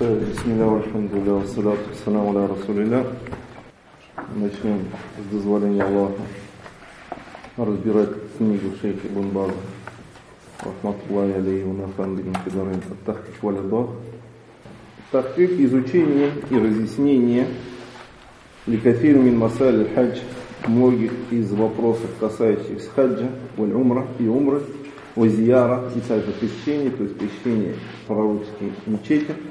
[0.00, 3.06] Бисмилля, альхамдулилля, вассалату вассаламу аля расулилля.
[4.34, 4.86] Начнем
[5.20, 6.20] с дозволения Аллаха
[7.56, 9.52] разбирать книгу шейха Ибн База.
[10.62, 13.90] Рахматуллахи алейhi wa нафан бигин кидарин Тахкик валядох.
[15.12, 17.46] Тахкик– изучение и разъяснение
[18.66, 20.18] ликафир мин масаль хадж
[20.66, 24.60] многих из вопросов, касающихся хаджа, валь умра и умры,
[25.14, 27.76] вазияра и также посещение, то есть посещение
[28.08, 29.30] пророческой мечети–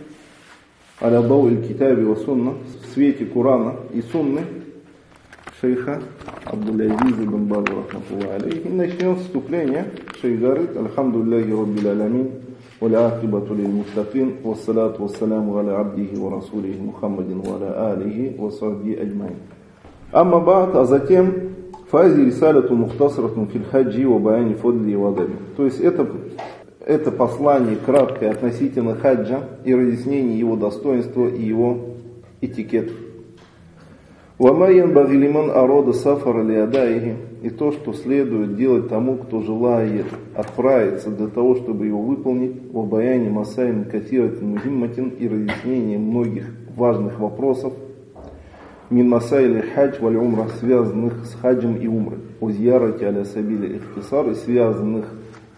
[1.03, 4.43] аля дау китаби ва сунна в свете Курана и Сунны
[5.61, 6.01] шейха
[6.45, 7.65] Абдул-Азиз ибн Баз
[8.47, 9.87] И начнем вступление.
[10.21, 12.31] Шейх говорит, Альхамдулиллахи Раббил Аламин,
[12.81, 19.39] والعاقبة للمتقين والصلاة والسلام على عبده ورسوله محمد وعلى آله وصحبه أجمعين
[20.15, 21.33] أما بعد а затем
[21.91, 26.07] فهذه رسالة مختصرة في الحج وبيان فضله وضله то есть это
[26.86, 31.80] это послание краткое относительно хаджа и разъяснение его достоинства и его
[32.42, 32.92] этикет.
[34.38, 41.28] Вамайян багилиман арода сафара лиадаихи и то, что следует делать тому, кто желает отправиться для
[41.28, 47.74] того, чтобы его выполнить, в обаянии масаин катиратин мухимматин и разъяснение многих важных вопросов,
[48.90, 54.34] мин масайли хадж валь умра, связанных с хаджем и умрой, о зьярате аля сабили ихтисар,
[54.36, 55.06] связанных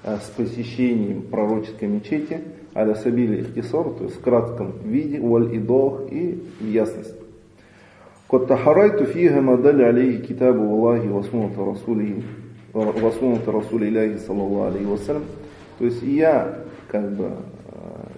[0.05, 2.41] с посещением пророческой мечети,
[2.75, 7.20] аля сабили ихтисор, то есть в кратком виде, валь идох и в ясности.
[8.30, 12.22] قد تحريت فيها ما دل عليه كتاب الله وسنة رسوله
[12.75, 15.25] وسنة رسول الله صلى الله عليه وسلم.
[15.78, 17.33] То есть я как бы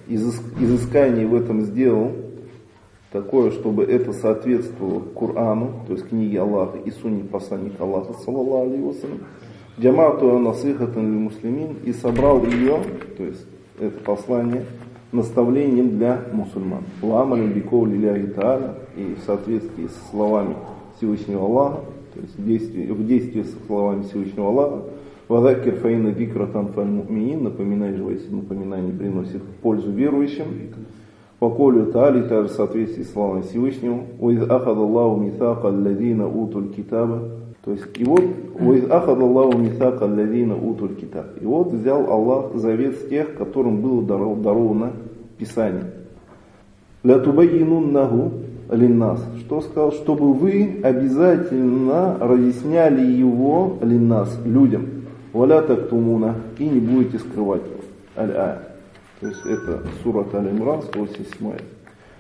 [0.09, 0.15] э,
[0.61, 2.13] изыскание в этом сделал
[3.11, 8.83] такое, чтобы это соответствовало Корану, то есть книге Аллаха и сунне посланника Аллаха, саллаллаху алейхи
[8.83, 9.21] вассалям,
[9.80, 12.80] Джамату насыхатан муслимин и собрал ее,
[13.16, 13.46] то есть
[13.80, 14.66] это послание,
[15.12, 16.82] наставлением для мусульман.
[17.04, 20.56] Ламалин биков лиляхи та'аля и в соответствии с словами
[20.98, 21.82] Всевышнего Аллаха,
[22.16, 24.82] то есть в действии, в действии с словами Всевышнего Аллаха,
[25.28, 30.46] Вадакир фаина дикратан фаль муминин, напоминай же, если напоминание приносит пользу верующим.
[31.38, 36.70] По колю Таали, также в соответствии с словами Всевышнего, «Уиз ахад Аллаху митака алладина утуль
[36.70, 37.30] китаба»
[37.68, 38.24] То есть, и вот,
[38.90, 41.26] ахад Аллаху мисака аллазина утуль китаб.
[41.42, 44.94] И вот взял Аллах завет с тех, которым было даровано
[45.38, 45.84] Писание.
[47.04, 48.32] Ля тубайинуннаху
[48.72, 49.22] линнас.
[49.42, 49.92] Что сказал?
[49.92, 54.86] Чтобы вы обязательно разъясняли его линнас, людям.
[55.34, 56.36] Валя тактумуна.
[56.60, 57.82] И не будете скрывать его.
[58.16, 58.64] Аль-а.
[59.20, 61.52] То есть это сурат Аль-Имран, 187.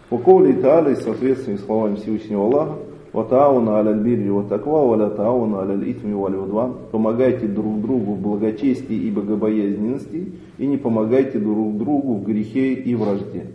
[0.09, 2.73] По коли Та'аля, в соответствии с словами Всевышнего Аллаха,
[3.13, 6.73] Ватауна аля бирри ва таква, валя тауна аля итми валь удван.
[6.91, 12.95] Помогайте друг другу в благочестии и богобоязненности, и не помогайте друг другу в грехе и
[12.95, 13.47] вражде.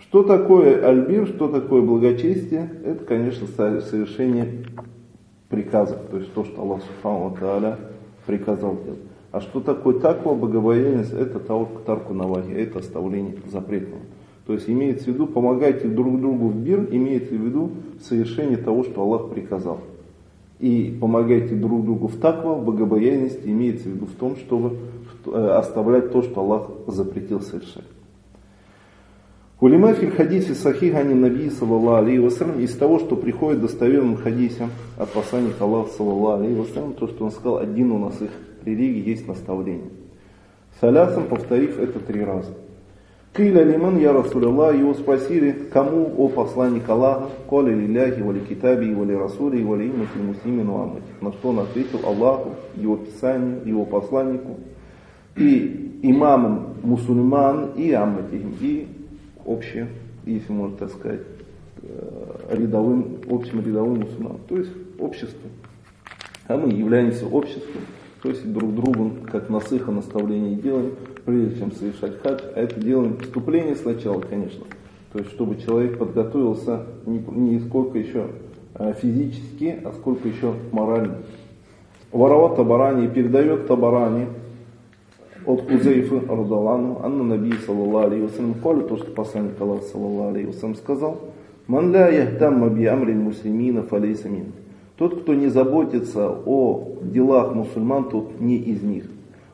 [0.00, 2.70] Что такое альбир, что такое благочестие?
[2.84, 4.64] Это, конечно, совершение
[5.48, 7.78] приказов, то есть то, что Аллах Субхану Тааля
[8.26, 9.00] приказал делать.
[9.30, 11.12] А что такое таква, богобоязненность?
[11.12, 14.02] Это тарку навахи, это оставление запретного.
[14.46, 17.70] То есть имеется в виду, помогайте друг другу в мир, имеется в виду
[18.00, 19.80] совершение того, что Аллах приказал.
[20.58, 24.76] И помогайте друг другу в таква, в богобоязненности, имеется в виду в том, чтобы
[25.26, 27.84] э, оставлять то, что Аллах запретил совершать.
[29.60, 34.68] Улима филь хадисе сахих ани наби саллаллаху алейхи вассалям из того, что приходит достоверным хадисе
[34.98, 38.30] от посланника Аллаха саллаллаху алейхи вассалям, то, что он сказал, один у нас их
[38.64, 39.90] религии есть наставление.
[40.80, 42.50] Салясом повторив это три раза.
[43.34, 49.16] Киля лиман я Расуляллах, его спросили, кому, о посланник Аллаха, коли лиляхи, вали китаби, вали
[49.16, 51.02] расули, вали имати муслимин амати.
[51.22, 54.58] На что он ответил Аллаху, его писанию, его посланнику,
[55.34, 58.86] и имамам мусульман, и амматихим, и
[59.46, 59.88] общее,
[60.26, 61.22] если можно так сказать,
[61.82, 65.52] э, рядовым, общим рядовым мусульманам, то есть обществом.
[66.48, 67.80] А мы являемся обществом,
[68.22, 70.92] то есть друг другу, как насыха наставление делаем,
[71.24, 74.64] прежде чем совершать хадж, а это делаем вступление сначала, конечно.
[75.12, 78.26] То есть, чтобы человек подготовился не, не сколько еще
[78.74, 81.18] а, физически, а сколько еще морально.
[82.10, 84.26] Вороват Табарани передает Табарани
[85.46, 90.46] от Хузейфы Радалану, Анна Наби, саллаллаху алейхи вассалям, коли то, что посланник Аллаха, саллаллаху алейхи
[90.46, 91.20] вассалям, сказал,
[91.66, 94.52] «Ман ля яхтамма амрин муслимина фалейса мин».
[94.96, 99.04] Тот, кто не заботится о делах мусульман, тот не из них.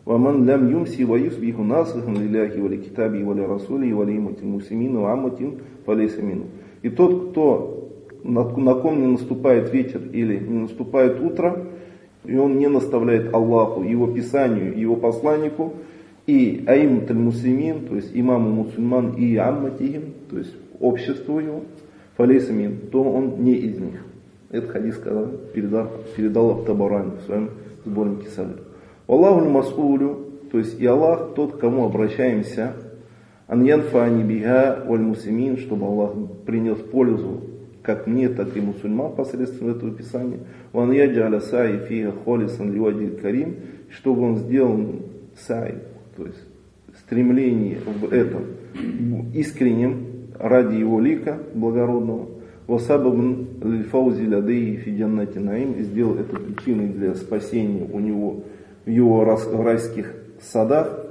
[0.07, 5.51] ومن لم يمسي ويصبح ناصحا لله ولكتابه ولرسوله ولأئمة المسلمين وعامة
[5.88, 6.45] فليس منه.
[6.84, 7.90] И тот, кто
[8.24, 11.66] на, на ком не наступает вечер или не наступает утро,
[12.25, 15.74] и он не наставляет Аллаху, его писанию, его посланнику,
[16.25, 21.62] и аимат мусульмин, то есть имаму мусульман и амматихим, то есть обществу его,
[22.18, 24.06] фалейса мин, то он не из них.
[24.50, 27.50] Этот хадис сказал, передал, передал Абтабарани в своем
[27.86, 28.60] сборнике Сагр.
[29.08, 32.75] Аллаху мас'улю, то есть и Аллах тот, к кому обращаемся,
[33.46, 36.12] ан янфани биха валь мусимин, чтобы Аллах
[36.46, 37.43] принес пользу
[37.82, 40.40] как мне, так и мусульман посредством этого писания.
[40.72, 43.56] Ван яджаля саи фиха холисан ливади карим,
[43.88, 44.87] чтобы он сделал
[45.34, 45.76] сай,
[46.14, 46.44] то есть
[46.99, 48.43] стремление в этом
[49.32, 50.06] искренним
[50.38, 52.26] ради его лика благородного.
[52.66, 58.44] Васабабн лильфаузи ладейи фиджаннати наим и сделал это причиной для спасения у него
[58.88, 61.06] его райских садах.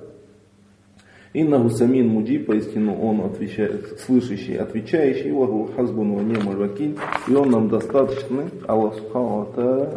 [1.33, 6.97] Инна Гусамин Муджи, поистину он отвечает, слышащий, отвечающий, ваху хазбун ва немаль вакиль,
[7.27, 9.47] и он нам достаточный, Аллах Субхану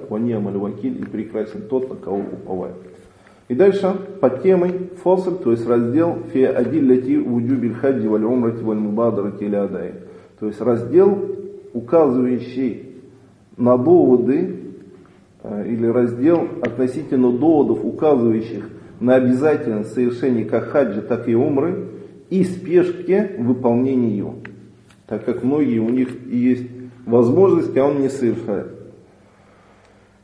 [0.09, 2.75] ва немаль вакиль, и прекрасен тот, на кого уповает.
[3.49, 8.79] И дальше под темой фасл, то есть раздел фи адилляти вуджубиль хаджи валь умрати валь
[8.79, 9.49] мубадарати.
[10.38, 11.19] То есть раздел,
[11.73, 12.97] указывающий
[13.56, 14.60] на доводы,
[15.45, 18.69] или раздел относительно доводов, указывающих
[19.01, 21.89] на обязательность совершения как хаджи, так и умры,
[22.29, 24.35] и спешке выполнения ее.
[25.07, 26.69] Так как многие у них есть
[27.07, 28.69] возможность, а он не совершает.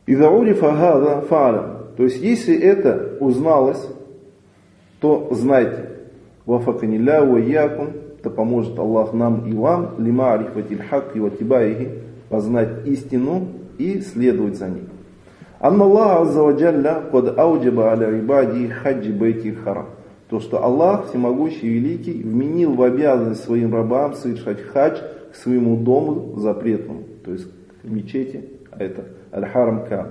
[0.07, 1.97] Иза урифа гада фа'алям.
[1.97, 3.85] То есть, если это узналось,
[5.01, 5.91] то знайте,
[6.45, 7.89] вафаканилля ва якум,
[8.23, 11.91] то поможет Аллах нам и вам, лима арифатиль хак и ватибаихи,
[12.29, 13.49] познать истину
[13.79, 14.85] и следовать за ней.
[15.59, 19.87] Анна Аллах Азза ва Джалля под ауджаба аля ибади хаджи бейти харам.
[20.29, 24.99] То, что Аллах, всемогущий великий, вменил в обязанность своим рабам совершать хадж
[25.33, 30.11] к своему дому запретному, то есть к мечети, а это Аль-Харам Каба.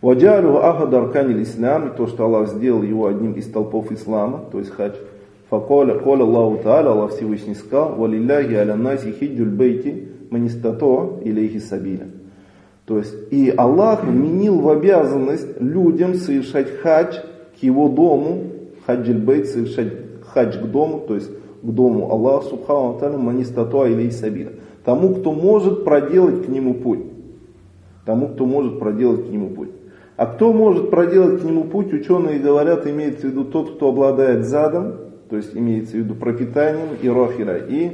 [0.00, 4.70] Ваджалю ахад арканил ислам, то, что Аллах сделал его одним из толпов ислама, то есть
[4.70, 4.94] хадж.
[5.50, 12.08] Факоля, коля Аллаху Та'аля, Аллах Всевышний сказал, валилляхи аля наси хиджуль бейти манистато илейхи сабиля.
[12.86, 17.16] То есть и Аллах вменил в обязанность людям совершать хадж
[17.58, 18.44] к его дому,
[18.86, 19.92] бейт, совершать
[20.22, 21.30] хадж к дому, то есть
[21.62, 24.52] к дому Аллаха Субхану Та'аля манистато илейхи сабиля.
[24.84, 27.04] Тому, кто может проделать к нему путь.
[28.04, 29.70] Тому, кто может проделать к нему путь.
[30.16, 34.44] А кто может проделать к нему путь, ученые говорят, имеется в виду тот, кто обладает
[34.44, 34.92] задом,
[35.30, 37.90] то есть имеется в виду пропитанием и рохира, и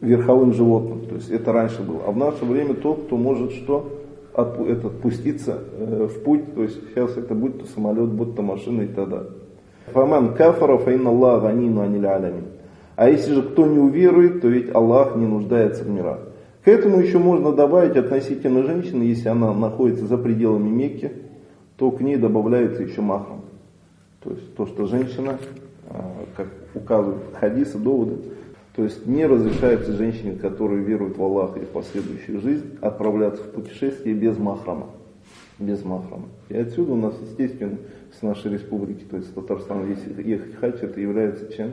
[0.00, 1.06] верховым животным.
[1.08, 2.02] То есть это раньше было.
[2.06, 3.97] А в наше время тот, кто может что?
[4.38, 8.42] От, это, пуститься э, в путь, то есть сейчас это будет то самолет, будь то
[8.42, 9.30] машина и т.д.
[9.86, 12.44] Фаман кафара фаин Аллах ганину аниль алямин.
[12.94, 16.20] А если же кто не уверует, то ведь Аллах не нуждается в мирах.
[16.64, 21.10] К этому еще можно добавить относительно женщины, если она находится за пределами Мекки,
[21.76, 23.40] то к ней добавляется еще махрам.
[24.22, 25.38] То есть то, что женщина,
[25.90, 26.46] а, как
[26.76, 28.18] указывают хадисы, доводы,
[28.78, 33.50] то есть не разрешается женщине, которая верует в Аллаха и в последующую жизнь, отправляться в
[33.50, 34.86] путешествие без махрама.
[35.58, 36.26] Без махрама.
[36.48, 37.76] И отсюда у нас, естественно,
[38.16, 41.72] с нашей республики, то есть Татарстан, если ехать хадж, это является чем?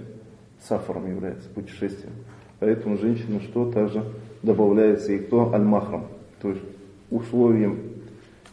[0.68, 2.13] Сафаром является, путешествием.
[2.60, 4.04] Поэтому женщина что также
[4.42, 5.54] добавляется и кто?
[5.54, 6.08] Аль-махрам.
[6.42, 6.63] То есть
[7.12, 7.81] условием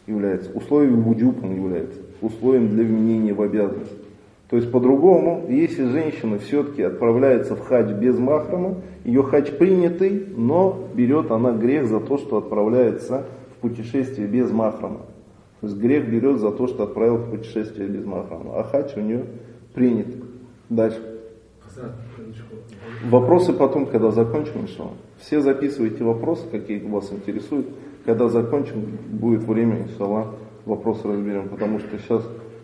[0.05, 4.02] является, условием вуджуб он является, условием для вменения в обязанность.
[4.53, 10.89] То есть по-другому, если женщина все-таки отправляется в хадж без махрама, ее хадж принятый, но
[10.93, 13.25] берет она грех за то, что отправляется
[13.57, 15.07] в путешествие без махрама.
[15.59, 18.59] То есть грех берет за то, что отправил в путешествие без махрама.
[18.59, 19.25] А хадж у нее
[19.73, 20.13] принят.
[20.69, 21.01] Дальше.
[23.09, 24.93] Вопросы потом, когда закончим, иншалла.
[25.17, 27.69] Все записывайте вопросы, какие вас интересуют.
[28.05, 30.35] Когда закончим, будет время, иншалла,
[30.65, 31.49] вопросы разберем.
[31.49, 32.23] Потому что сейчас,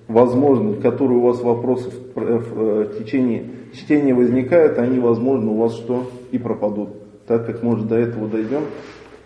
[0.09, 5.57] возможно, которые у вас вопросы в, в, в, в течение чтения возникают, они, возможно, у
[5.57, 6.09] вас что?
[6.31, 6.89] И пропадут.
[7.27, 8.63] Так как, может, до этого дойдем,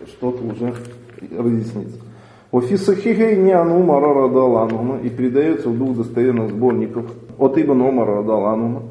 [0.06, 0.74] что-то уже
[1.36, 1.98] разъяснится.
[2.52, 7.06] Офи сахихей не ан Умара радал и передается в двух достоверных сборников
[7.38, 8.82] от Ибн Умара радал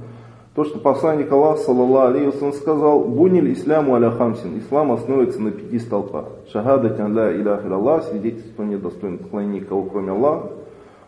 [0.55, 4.59] то, что посланник Аллаха, саллаллаху алейhi сказал, «Буниль исламу аля хамсин».
[4.59, 6.25] Ислам основывается на пяти столпах.
[6.51, 10.51] Шахада ля илях Аллах, свидетельство недостойно поклонения никого, кроме Аллаха.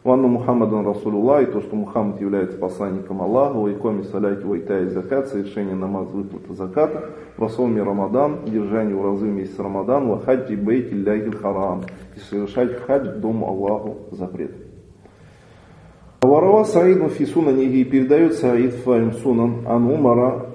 [0.05, 5.29] Ванну Мухаммадан Расулулла, и то, что Мухаммад является посланником Аллаха, вайкоми саляки вайта и закат,
[5.29, 11.81] совершение намаз выплата заката, васоми Рамадан, держание уразы месяц Рамадан, вахаджи бейти лягиль харам,
[12.15, 14.51] и совершать хадж дому Аллаху запрет.
[16.21, 20.45] Варава Саиду Фисунанихи передает Саид Фарим Сунан Ан Умара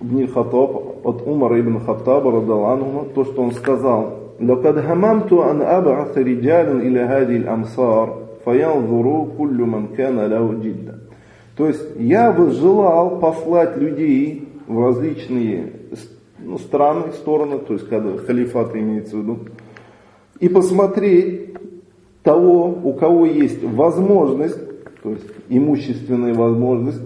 [0.00, 5.62] Бни Хатаб от Умара ибн Хаттаба Радал Анума, то, что он сказал, «Лакад хамамту ан
[5.62, 11.00] аба'ата риджалин или хадиль амсар» «Фаянзуру куллю манкана ляу джидда».
[11.54, 15.72] То есть я бы желал послать людей в различные
[16.38, 19.38] ну, страны, стороны, то есть когда халифат имеется в виду,
[20.40, 21.56] и посмотреть
[22.22, 24.60] того, у кого есть возможность,
[25.02, 27.02] то есть имущественная возможность,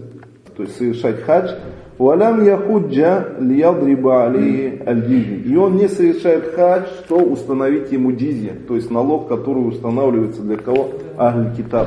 [0.57, 1.57] то есть совершать хадж,
[2.03, 5.05] Валям яхуджа лиядриба али аль
[5.47, 10.57] И он не совершает хадж, что установить ему дизья, то есть налог, который устанавливается для
[10.57, 10.89] кого?
[11.17, 11.87] Ахль китаб.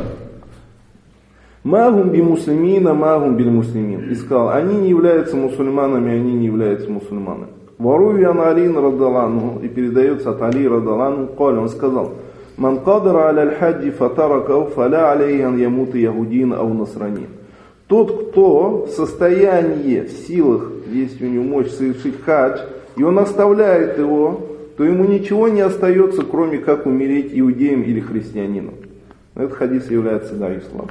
[1.65, 4.09] Магум би муслимина, магум бил муслимин.
[4.09, 7.49] И сказал, они не являются мусульманами, они не являются мусульманами.
[7.77, 12.13] Воруй Ян Алин Радалану, и передается от Али Радалану, Коля, он сказал,
[12.55, 17.27] Ман кадра аля аль-хаджи фатаракау, фаля алейhi ан ямута ягудин ау насранин.
[17.87, 22.61] Тот, кто в состоянии, в силах, есть у него мощь совершить хадж,
[22.97, 24.39] и он оставляет его,
[24.77, 28.73] то ему ничего не остается, кроме как умереть иудеем или христианином.
[29.35, 30.89] Этот хадис является да, исламом.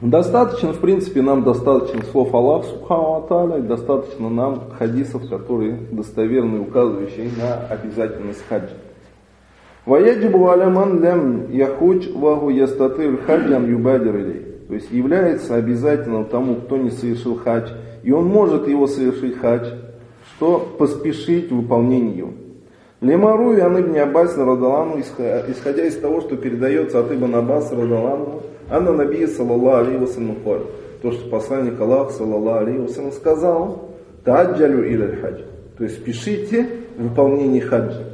[0.00, 7.30] Достаточно, в принципе, нам достаточно слов Аллаха Субхану Аталя, достаточно нам хадисов, которые достоверны, указывающие
[7.38, 8.74] на обязательность хаджа.
[9.86, 14.43] Ваяджибу аляман лям яхудж ваху ястатыр хаджан юбадир.
[14.68, 17.70] То есть является обязательным тому, кто не совершил хадж,
[18.02, 19.68] и он может его совершить хадж,
[20.36, 22.32] что поспешить в выполнении его.
[23.00, 28.92] Лемару и Ибн Аббас Радалану, исходя из того, что передается от Ибн Аббас Радалану, Анна
[28.92, 30.36] Наби Салаллаху Алейhi Вассалам
[31.02, 33.90] то, что посланник Аллаха Салаллаху Алейhi Вассалам сказал,
[34.24, 35.42] Таджалю или хадж.
[35.76, 36.66] То есть спешите
[36.96, 38.04] в выполнении хаджа.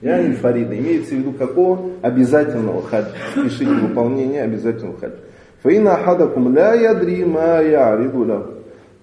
[0.00, 0.78] Я не Фарида.
[0.78, 1.90] Имеется в виду какого?
[2.00, 3.10] Обязательного хаджа.
[3.32, 5.16] Спешите в выполнение обязательного хаджа.
[5.62, 8.54] Фаина хадакум ля ядри ма яриду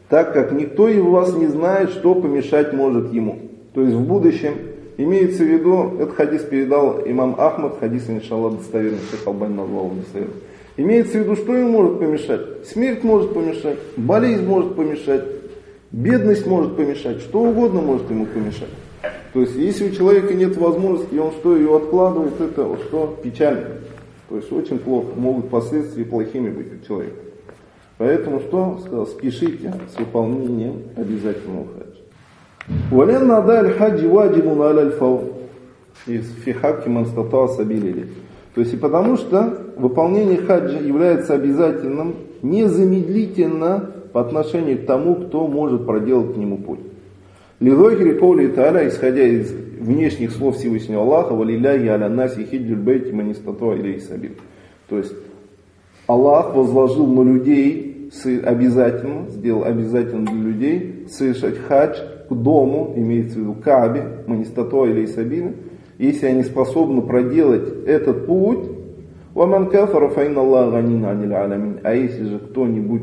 [0.09, 3.39] Так как никто из вас не знает, что помешать может ему.
[3.73, 4.53] То есть в будущем
[4.97, 10.37] имеется в виду, этот хадис передал имам Ахмад, хадис, иншаллах, достоверный, Шейх Албань назвал достоверным.
[10.77, 12.67] Имеется в виду, что ему может помешать?
[12.67, 15.23] Смерть может помешать, болезнь может помешать,
[15.91, 18.69] бедность может помешать, что угодно может ему помешать.
[19.33, 23.17] То есть, если у человека нет возможности, и он что, ее откладывает, это что?
[23.21, 23.65] Печально.
[24.29, 25.09] То есть, очень плохо.
[25.15, 27.17] Могут последствия плохими быть у человека.
[27.97, 28.79] Поэтому что?
[28.81, 31.85] Сказал, спешите с выполнением обязательного хаджа.
[32.91, 35.31] Вален надаль хаджи ваджибун аляль фау.
[36.07, 38.09] Из фихаки манстата сабилили.
[38.53, 45.47] То есть и потому что выполнение хаджа является обязательным незамедлительно по отношению к тому, кто
[45.47, 46.79] может проделать к нему путь.
[47.59, 53.73] Лилохири Коли Таля, исходя из внешних слов Всевышнего Аллаха, валиляхи аля наси хиджуль бейти манистато
[53.73, 54.01] или.
[54.87, 55.13] То есть
[56.07, 58.11] Аллах возложил на людей
[58.43, 61.97] обязательно, сделал обязательно для людей совершать хадж
[62.29, 65.53] к дому, имеется в виду Кабе, Манистато или Исабина,
[65.97, 68.69] если они способны проделать этот путь,
[69.33, 71.79] Ваман кафара фаин алямин.
[71.83, 73.01] А если же кто-нибудь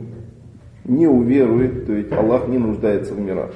[0.85, 3.51] не уверует, то ведь Аллах не нуждается в мирах.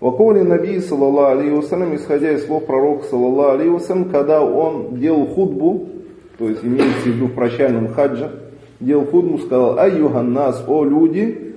[0.00, 5.26] Ваколи Наби, саллаллаху алейhi вассалям, исходя из слов пророка, саллаллаху алейhi вассалям, когда он делал
[5.26, 5.88] худбу,
[6.38, 8.30] то есть имеется в виду в прощальном хаджа,
[8.80, 11.54] делал худбу, сказал, «Айюхан нас, о люди,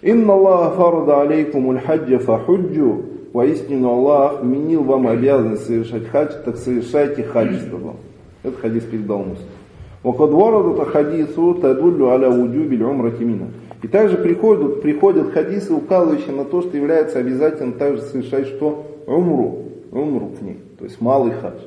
[0.00, 6.56] инна Аллаха фарда алейкум уль хаджа фахуджу, Воистину Аллах вменил вам обязанность совершать хадж, так
[6.58, 7.96] совершайте хадж, сказал.
[8.42, 9.48] Это хадис передал Муслим.
[10.04, 13.48] وقد ورد حديث تدل على وجوب العمرة منها.
[13.83, 18.87] и также приходят, приходят хадисы, указывающие на то, что является обязательно также совершать что?
[19.05, 19.65] Умру.
[19.91, 20.59] Умру к ней.
[20.79, 21.59] То есть малый хадж.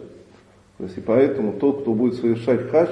[0.78, 2.90] То есть и поэтому тот, кто будет совершать хадж,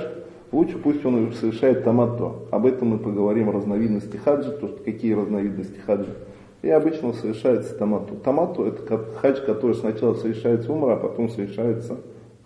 [0.52, 2.34] лучше пусть он совершает таматто.
[2.50, 6.12] Об этом мы поговорим, разновидности хаджа, то, что какие разновидности хаджа.
[6.62, 8.16] И обычно совершается тамату.
[8.16, 11.96] Тамату это хадж, который сначала совершается умра, а потом совершается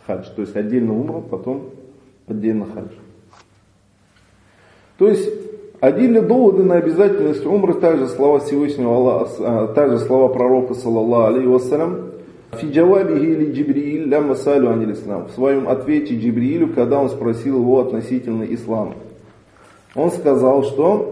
[0.07, 0.27] хадж.
[0.35, 1.71] То есть отдельно умра, потом
[2.27, 2.93] отдельно хадж.
[4.99, 5.52] То есть
[5.83, 12.13] одни доводы на обязательность умры, также слова Всевышнего Аллаха, также слова пророка, саллаллаху алейхи вассалям,
[12.53, 14.95] Фи или Джибрииль лямма салю анил.
[14.95, 18.95] В своем ответе Джибриилю, когда он спросил его относительно ислама.
[19.95, 21.12] Он сказал, что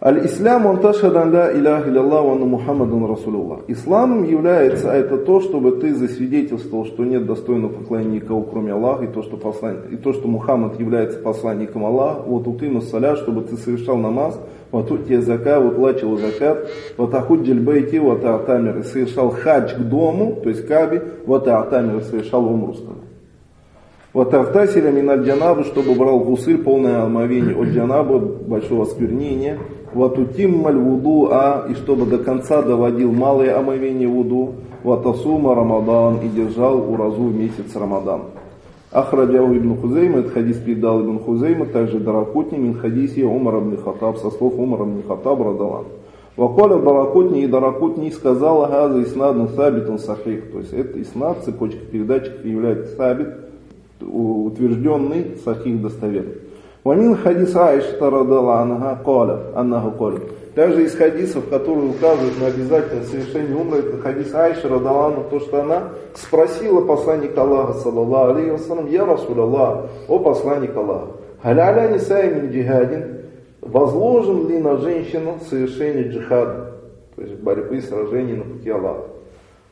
[0.00, 3.62] Аль-Ислам, он ташхадан ла иляха илlallah ва Мухаммадан Расулуллах.
[3.66, 9.08] Исламом является это то, чтобы ты засвидетельствовал, что нет достойного поклонения никого, кроме Аллаха, и
[9.08, 9.78] то, что, послан...
[9.90, 14.38] и то, что Мухаммад является посланником Аллаха, вот утыну саля, чтобы ты совершал намаз,
[14.70, 20.38] вот утия зака, вот лачил закат, вот ахуджель бейти, вот атамир, совершал хадж к дому,
[20.44, 22.76] то есть Каби, вот атамир, совершал умру,
[24.12, 29.58] вот автасиля миналь джанабу, чтобы брал гусыль, полное омовение от джанаба, большого осквернения,
[29.94, 34.54] ватутим вуду, а и чтобы до конца доводил малое омовение вуду,
[34.84, 38.22] ватасума рамадан и держал уразу месяц рамадан.
[38.90, 44.16] Ахраджау ибн Хузейма, этот хадис передал ибн Хузейма, также Даракутни, мин хадиси Умар ибн Хаттаб,
[44.16, 45.84] со слов Умар ибн Хаттаб, радалан.
[46.36, 50.52] Ваколя Даракутни и Даракутни сказала Газа Иснадну Сабитун Сахих.
[50.52, 53.28] То есть это Иснад, цепочка передатчиков является Сабит,
[54.00, 56.47] утвержденный Сахих достоверный.
[56.84, 60.20] Вамин хадис Аиша Радала Анага Коля, Аннаху Коля.
[60.54, 65.62] Также из хадисов, которые указывают на обязательное совершение умры, это хадис Айша Радалану, то, что
[65.62, 72.50] она спросила посланника Аллаха, саллаллаху алейхи вассалам, я Расул Аллах, о посланник Аллаха, халяля нисаимин
[72.50, 73.18] джихадин,
[73.60, 76.72] возложен ли на женщину совершение джихада,
[77.14, 79.04] то есть борьбы, сражений на пути Аллаха.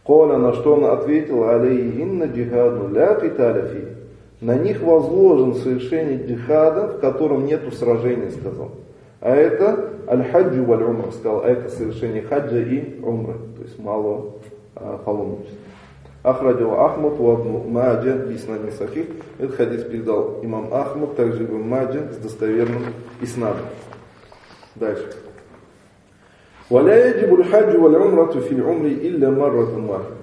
[0.04, 3.68] Коля, на что она ответила, алейхинна джихаду ля киталя
[4.39, 8.71] На них возложен совершение джихада, в котором нету сражения, сказал.
[9.19, 14.33] А это аль-хаджу валь умра, сказал, а это совершение хаджа и умра, то есть малого
[14.75, 15.57] а, паломничества.
[16.23, 19.07] Ахрадил Ахмад вабну Маджа биснадин сахих.
[19.39, 22.83] Этот хадис передал имам Ахмад, также Ибн Маджа с достоверным
[23.21, 23.65] иснадом.
[24.75, 25.11] Дальше.
[26.69, 30.15] ولا يجب الحج والعمرة في العمر إلا مرة واحدة.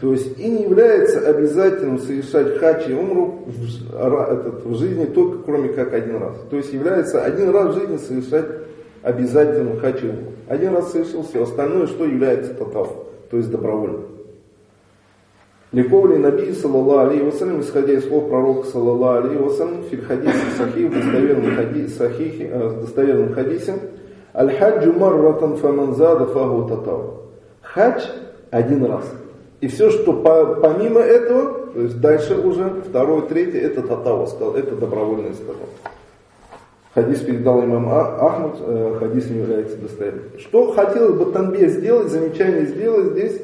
[0.00, 5.38] то есть и не является обязательным совершать хадж и умру в, этот, в жизни только
[5.44, 6.36] кроме как один раз.
[6.50, 8.46] То есть является один раз в жизни совершать
[9.02, 10.32] обязательным хадж и умру.
[10.48, 12.92] Один раз совершил все, остальное что является татав,
[13.30, 14.00] то есть добровольно.
[15.70, 20.92] Ликовли Наби, саллаллаху алейхи вассалям, исходя из слов пророка, саллаллаху алейхи вассалям, в хадисе сахих,
[20.92, 23.74] достоверном хадисе, сахихе, э, достоверном хадисе,
[24.34, 27.02] аль-хаджу марратан фаманзада фаху татав.
[27.62, 28.04] Хадж
[28.50, 29.04] один раз–
[29.60, 34.54] и все, что по, помимо этого, то есть дальше уже, второе, третье, это татава сказал,
[34.54, 35.68] это добровольное сказал.
[36.94, 40.24] Хадис передал имам а, Ахмад, э, хадис не является достоверным.
[40.38, 43.40] Что хотелось бы Танбе сделать, замечание сделать здесь,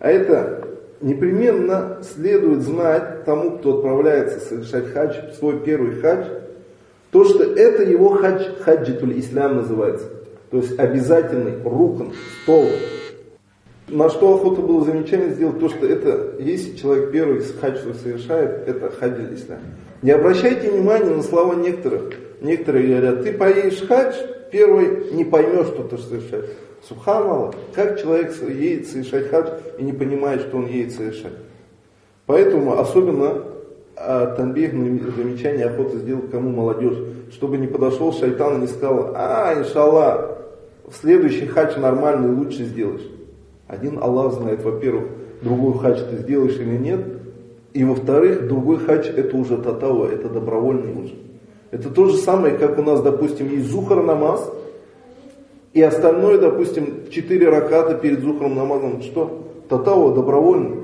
[0.00, 0.64] а это
[1.00, 6.26] непременно следует знать тому, кто отправляется совершать хадж, свой первый хадж,
[7.10, 10.06] то, что это его хадж, хаджитуль ислам называется.
[10.50, 12.66] То есть обязательный рукн, стол,
[13.88, 18.90] на что охота было замечание сделать, то, что это, если человек первый хадж совершает, это
[18.90, 19.58] хадж ислам.
[20.02, 22.14] Не обращайте внимания на слова некоторых.
[22.40, 24.14] Некоторые говорят, ты поедешь хадж,
[24.50, 26.50] первый не поймешь, что ты совершаешь.
[26.86, 31.32] Субханаллах, как человек едет совершать хадж и не понимает, что он едет совершать.
[32.26, 33.42] Поэтому особенно
[33.96, 36.98] а, танбихное замечание охота сделать кому молодежь,
[37.32, 40.38] чтобы не подошел шайтан и не сказал, а, иншаллах,
[40.86, 43.15] в следующий хадж нормальный лучше сделаешь.
[43.68, 45.04] Один Аллах знает, во-первых,
[45.42, 47.00] другой хадж ты сделаешь или нет.
[47.72, 51.14] И во-вторых, другой хадж это уже татава, это добровольный уже.
[51.70, 54.50] Это то же самое, как у нас, допустим, есть зухар намаз,
[55.76, 59.46] и остальное, допустим, четыре раката перед зухаром намазом, что?
[59.68, 60.76] Татава добровольный.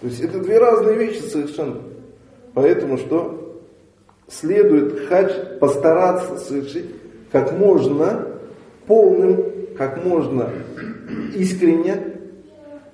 [0.00, 1.76] То есть это две разные вещи совершенно.
[2.52, 3.60] Поэтому что?
[4.26, 6.86] Следует хадж постараться совершить
[7.30, 8.26] как можно
[8.88, 9.44] полным,
[9.76, 10.50] как можно
[11.34, 11.96] искренне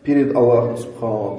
[0.03, 1.39] перед Аллахом Субхану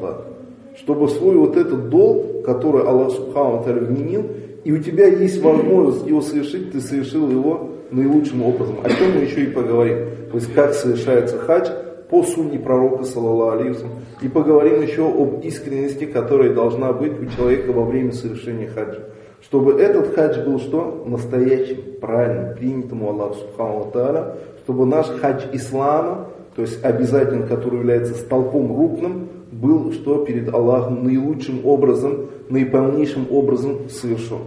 [0.78, 4.26] чтобы свой вот этот долг, который Аллах Субхану вменил,
[4.64, 8.78] и у тебя есть возможность его совершить, ты совершил его наилучшим образом.
[8.84, 9.98] О чем мы еще и поговорим.
[10.32, 11.70] То есть как совершается хадж
[12.10, 13.86] по сунне пророка, саллаллаху алейхи
[14.22, 19.02] И поговорим еще об искренности, которая должна быть у человека во время совершения хаджа.
[19.42, 21.04] Чтобы этот хадж был что?
[21.06, 28.14] Настоящим, правильным, принятым у Аллаха Субхану чтобы наш хадж ислама то есть обязательно, который является
[28.14, 34.40] столпом рукным, был что перед Аллахом наилучшим образом, наиполнейшим образом совершен.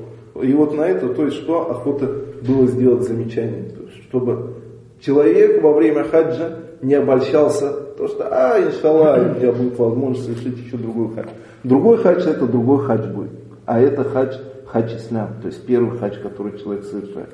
[0.43, 2.11] И вот на это, то есть что охота
[2.47, 4.55] было сделать замечание, то есть, чтобы
[5.01, 10.65] человек во время хаджа не обольщался, то что, а, иншаллах, у меня будет возможность совершить
[10.65, 11.29] еще другой хадж.
[11.65, 13.33] Другой хадж это другой хадж будет,
[13.67, 17.31] а это хадж, хадж ислам, то есть первый хадж, который человек совершает.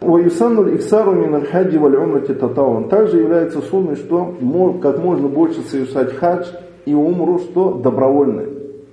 [0.00, 2.88] Ваюсанну иксару мин аль-хаджи валь умрати татаван.
[2.88, 4.34] Также является сунной, что
[4.80, 6.46] как можно больше совершать хадж
[6.84, 8.42] и умру, что добровольно.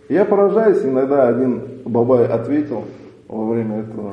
[0.09, 2.83] Я поражаюсь, иногда один бабай ответил
[3.27, 4.11] во время этого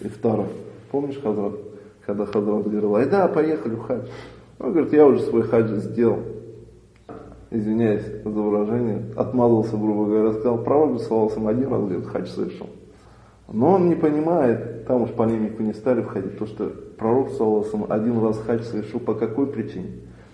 [0.00, 0.44] ифтара.
[0.90, 1.52] Помнишь, Хазрат?
[2.06, 4.06] Когда Хазрат говорил, ай да, поехали в хадж.
[4.58, 6.20] Он говорит, я уже свой хадж сделал.
[7.50, 12.66] Извиняюсь за выражение, отмазался, грубо говоря, сказал, пророк бы один раз говорит, хадж совершил.
[13.52, 18.22] Но он не понимает, там уж полемику не стали входить, то, что пророк, саллаху один
[18.22, 19.88] раз хадж совершил по какой причине?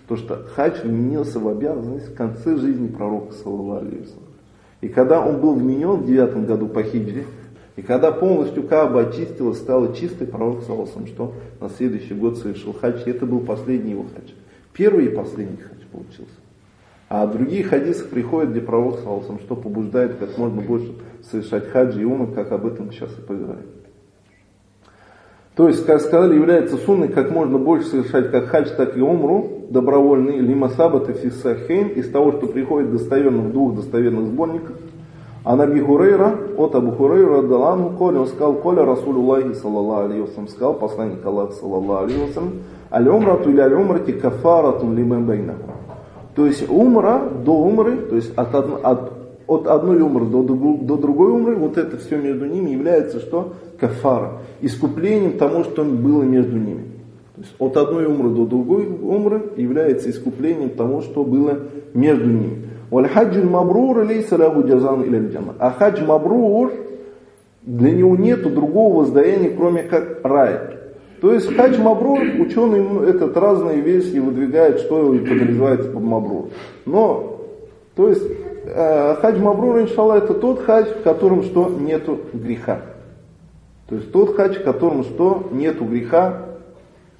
[0.07, 3.85] То, что хадж вменился в обязанность в конце жизни пророка, саллаху
[4.81, 7.25] И когда он был вменен в девятом году по хиджре,
[7.77, 13.03] и когда полностью Каба очистилась, стала чистой, пророк саллаху что на следующий год совершил хадж,
[13.05, 14.31] и это был последний его хадж.
[14.73, 16.35] Первый и последний хадж получился.
[17.09, 20.93] А другие хадисы приходят, где пророк саллаху что побуждает как можно больше
[21.29, 23.65] совершать хаджи и умы, как об этом сейчас и поговорим.
[25.55, 29.65] То есть, как сказали, является сунной как можно больше совершать как хадж, так и умру,
[29.69, 34.77] добровольный, лима сабат и фиссахейн, из того, что приходит достоверно в двух достоверных сборниках.
[35.43, 40.75] А Наби Хурейра, от Абу Хурейра, Далану, Коля, он сказал, Коля Расулуллахи, саллаллаху алейhi сказал,
[40.75, 42.61] посланник Аллаха, саллаллаху алейhi
[42.91, 45.71] аль-умрату или аль-умрати кафаратун лимэн байнаху.
[46.35, 49.11] То есть умра до умры, то есть от, от,
[49.51, 53.53] от одной умры до, до другой умры, вот это все между ними является что?
[53.77, 54.39] Кафара.
[54.61, 56.85] Искуплением тому, что было между ними.
[57.35, 61.59] То есть от одной умры до другой умры является искуплением тому, что было
[61.93, 62.63] между ними.
[62.91, 65.31] Валь-хаджи мабрур лейса лягу джазан или.
[65.59, 66.71] А хадж мабрур,
[67.63, 70.59] для него нету другого воздаяния, кроме как рай.
[71.19, 76.45] То есть хадж мабрур, ученые этот разные версии выдвигают, что подразумевается под мабрур.
[76.85, 77.41] Но,
[77.95, 78.23] то есть,
[78.65, 82.81] хадж мабрур, иншалла, это тот хадж, в котором что нету греха.
[83.87, 86.51] То есть тот хадж, в котором что нету греха,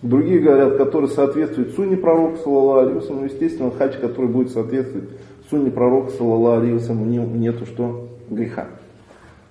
[0.01, 5.09] Другие говорят, который соответствует сунне пророка, саллаллаху алейhi естественно, хадж, который будет соответствовать
[5.49, 8.07] сунне пророка, саллаллаху него нету что?
[8.29, 8.65] Греха.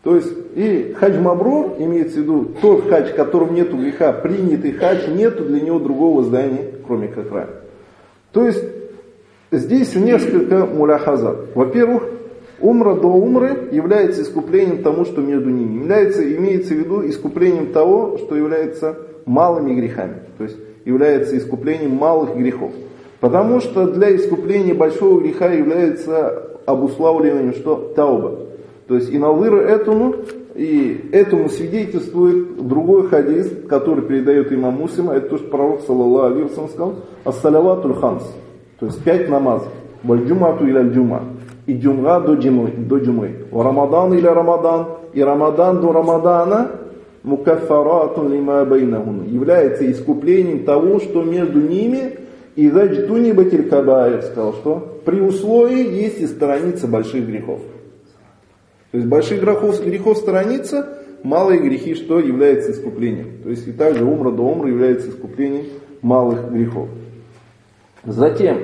[0.03, 4.72] То есть, и хадж мабрур имеется в виду тот хадж, в котором нету греха, принятый
[4.72, 7.46] хадж, нету для него другого здания, кроме как рай.
[8.33, 8.64] То есть,
[9.50, 11.54] здесь несколько муляхазат.
[11.54, 12.04] Во-первых,
[12.60, 15.80] умра до умры является искуплением тому, что между ними.
[15.80, 20.16] Является, имеется в виду искуплением того, что является малыми грехами.
[20.38, 22.72] То есть, является искуплением малых грехов.
[23.20, 27.92] Потому что для искупления большого греха является обуславливанием что?
[27.94, 28.38] Тауба.
[28.88, 30.16] То есть и навыр этому,
[30.54, 36.68] и этому свидетельствует другой хадис, который передает имам Муслима, это то, что пророк, саллаллаху алейhi
[36.68, 38.24] сказал, ассаляватуль ханс,
[38.81, 39.69] то есть пять намазов,
[40.03, 41.25] вальджумату или джума,
[41.66, 46.71] и джумга до джумы, до джумы, рамадан или рамадан, и рамадан до рамадана,
[47.23, 52.16] мукафаратун лима байнахун, является искуплением того, что между ними.
[52.57, 54.23] И заджтуни батиль кабаир.
[54.23, 57.61] Сказал, что при условии, если сторониться больших грехов.
[58.90, 63.43] То есть больших грехов, грехов сторониться, малые грехи, что является искуплением.
[63.45, 65.66] То есть и также умра до умра является искуплением
[66.03, 66.88] малых грехов.
[68.05, 68.59] Затем,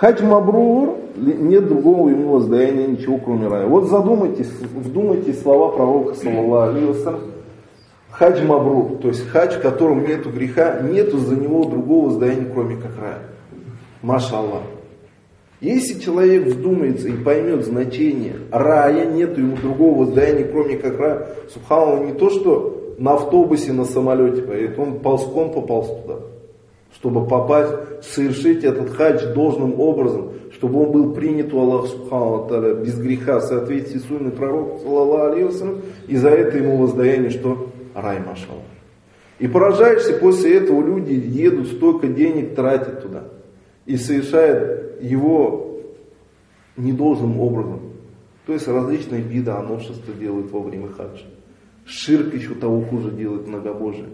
[0.00, 3.66] хадж мабрур, нет другого ему воздаяния, ничего кроме рая.
[3.66, 7.30] Вот задумайтесь, вдумайтесь слова пророка, саллаллаху алейhi
[8.10, 12.76] Хадж мабрур, то есть хадж, в котором нету греха, нету за него другого воздаяния, кроме
[12.76, 13.18] как рая.
[14.02, 14.62] Маша Аллах.
[15.60, 22.06] Если человек вздумается и поймет значение рая, нет ему другого здания, кроме как рая, Субхану
[22.06, 26.16] не то, что на автобусе, на самолете поедет, он ползком пополз туда,
[26.94, 27.72] чтобы попасть,
[28.02, 33.44] совершить этот хадж должным образом, чтобы он был принят у Аллаха Субхану без греха, в
[33.44, 34.80] соответствии с суной пророка,
[36.08, 38.62] и за это ему воздаяние, что рай машал.
[39.38, 43.24] И поражаешься, после этого люди едут, столько денег тратят туда
[43.86, 45.80] и совершает его
[46.76, 47.80] недолжным образом.
[48.46, 51.24] То есть различные виды аношества делают во время хаджа.
[51.86, 54.08] Ширк еще того хуже делает многобожие.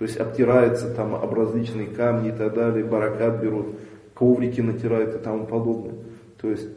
[0.00, 3.66] То есть обтирается там об различные камни и так далее, баракат берут,
[4.14, 5.92] коврики натирают и тому подобное.
[6.40, 6.68] То есть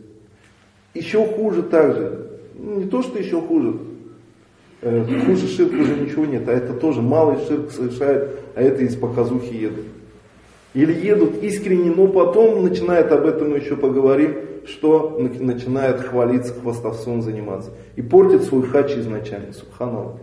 [0.93, 3.75] еще хуже также, ну, не то что еще хуже,
[4.81, 8.97] э, хуже ширк уже ничего нет, а это тоже малый ширк совершает, а это из
[8.97, 9.85] показухи едут.
[10.73, 17.71] Или едут искренне, но потом начинает об этом еще поговорим, что начинает хвалиться, хвастовством заниматься.
[17.95, 20.17] И портит свой хач изначально, субханаллах.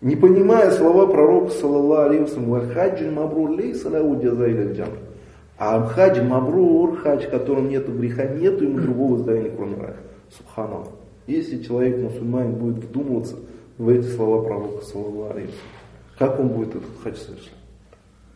[0.00, 4.86] Не понимая слова пророка, саллаллаху алейhi хаджи мабрур лейса лау джазайля
[5.58, 9.96] А хадж мабрур, хадж, в котором нету греха, нету ему другого здания, кроме рая.
[10.30, 10.88] Субханаллах.
[11.26, 13.36] Если человек мусульманин будет вдумываться
[13.76, 15.50] в эти слова пророка, саллаллаху алейhi
[16.18, 17.54] как он будет этот хадж совершать?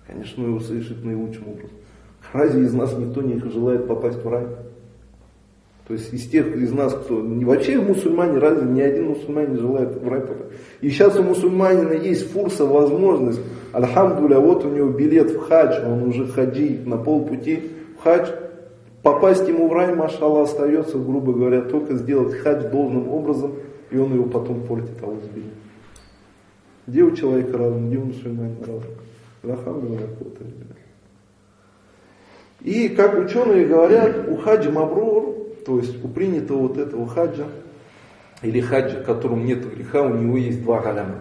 [0.07, 1.71] Конечно, его совершит наилучшим образом.
[2.33, 4.47] Разве из нас никто не желает попасть в рай?
[5.87, 10.01] То есть из тех из нас, кто вообще мусульмане, разве ни один мусульманин не желает
[10.01, 10.53] в рай попасть?
[10.81, 13.41] И сейчас у мусульманина есть фурса, возможность,
[13.73, 18.31] альхамдуля, вот у него билет в хадж, он уже хаджи на полпути в хадж,
[19.03, 23.55] попасть ему в рай, машалла, остается, грубо говоря, только сделать хадж должным образом,
[23.91, 25.51] и он его потом портит, а аузбин.
[26.87, 28.93] Где у человека разум, где у мусульманина разум?
[32.61, 37.47] И как ученые говорят, у хаджа мабрур, то есть у принятого вот этого хаджа,
[38.43, 41.21] или хаджа, в котором нет греха, у него есть два галяма,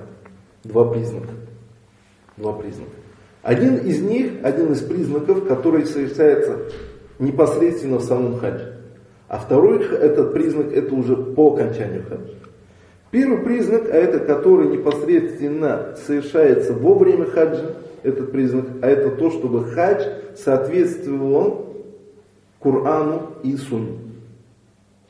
[0.63, 1.34] два признака.
[2.38, 2.91] Два признака.
[3.43, 6.60] Один из них, один из признаков, который совершается
[7.19, 8.77] непосредственно в самом хадже.
[9.27, 12.34] А второй этот признак, это уже по окончанию хаджа.
[13.12, 17.71] Первый признак, а это который непосредственно совершается во время хаджа,
[18.04, 20.04] этот признак, а это то, чтобы хадж
[20.36, 21.67] соответствовал
[22.60, 23.99] Корану и Сунне.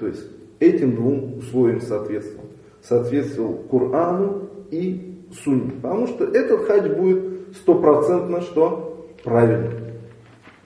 [0.01, 0.25] То есть
[0.59, 2.47] этим двум условиям соответствовал.
[2.81, 5.73] Соответствовал Корану и Сунне.
[5.79, 9.07] Потому что этот хадж будет стопроцентно что?
[9.23, 9.73] Правильным.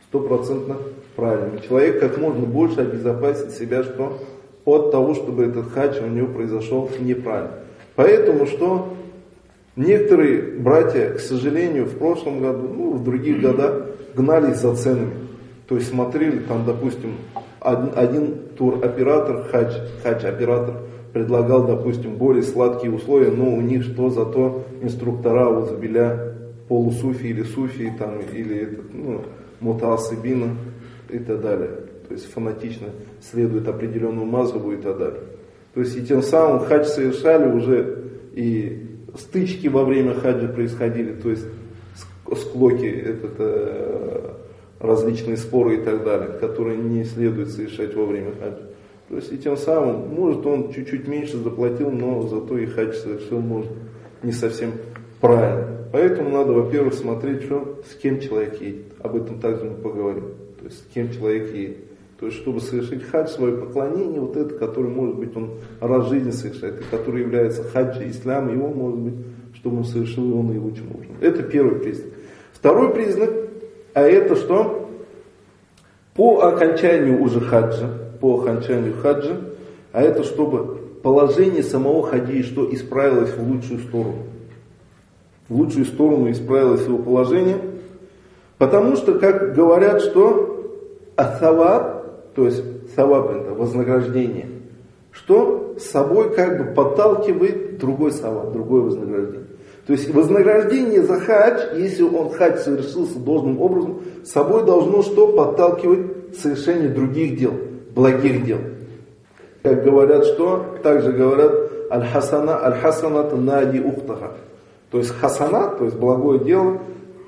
[0.07, 0.77] Стопроцентно
[1.17, 1.59] правильным.
[1.59, 4.19] Человек как можно больше обезопасит себя что?
[4.63, 7.59] От того, чтобы этот хадж у него произошел неправильно.
[7.97, 8.93] Поэтому что
[9.75, 15.27] некоторые братья, к сожалению, в прошлом году, ну, в других годах гнались за ценами.
[15.67, 17.15] То есть смотрели там, допустим,
[17.59, 20.75] один, один туроператор, хадж, хадж-оператор
[21.13, 26.35] предлагал, допустим, более сладкие условия, но у них что зато инструктора вот забеля
[26.67, 29.21] полусуфи или суфи, там, или этот, ну,
[29.59, 30.55] мутаасыбина
[31.09, 31.69] и так далее.
[32.07, 32.87] То есть фанатично
[33.21, 35.21] следует определенному мазхабу и так далее.
[35.73, 38.85] То есть и тем самым хадж совершали уже и
[39.17, 41.45] стычки во время хаджа происходили, то есть
[42.35, 44.33] склоки, этот, э,
[44.85, 48.67] различные споры и так далее, которые не следует совершать во время хаджа.
[49.09, 53.39] То есть и тем самым, может он чуть-чуть меньше заплатил, но зато и хадж совершил,
[53.39, 53.71] может,
[54.23, 54.71] не совсем
[55.21, 55.67] правильно.
[55.91, 58.85] Поэтому надо, во-первых, смотреть, что, с кем человек едет.
[58.99, 60.33] Об этом также мы поговорим.
[60.59, 61.77] То есть с кем человек едет.
[62.19, 66.09] То есть, чтобы совершить хадж, свое поклонение, вот это, который, может быть, он раз в
[66.09, 69.13] жизни совершает, и который является хаджи ислама, его, может быть,
[69.53, 71.15] чтобы он совершил его наилучшим образом.
[71.21, 72.13] Это первый признак.
[72.53, 73.29] Второй признак,
[73.95, 74.89] а это что?
[76.15, 79.37] По окончанию уже хаджа, по окончанию хаджа,
[79.93, 84.23] а это чтобы положение самого хаджи, что исправилось в лучшую сторону.
[85.47, 87.57] В лучшую сторону исправилось его положение,
[88.57, 90.73] потому что, как говорят, что
[91.15, 92.63] асаваб, то есть
[92.95, 94.49] саваб это вознаграждение,
[95.13, 99.47] что собой как бы подталкивает другой саваб, другое вознаграждение.
[99.85, 105.27] То есть вознаграждение за хадж, если он хадж совершился должным образом, собой должно что?
[105.27, 107.53] Подталкивать совершение других дел,
[107.93, 108.59] благих дел.
[109.61, 110.77] Как говорят, что?
[110.81, 111.51] Также говорят,
[111.91, 114.31] аль-хасана, аль-хасаната нади ухтаха.
[114.89, 116.79] То есть хасана, то есть благое дело,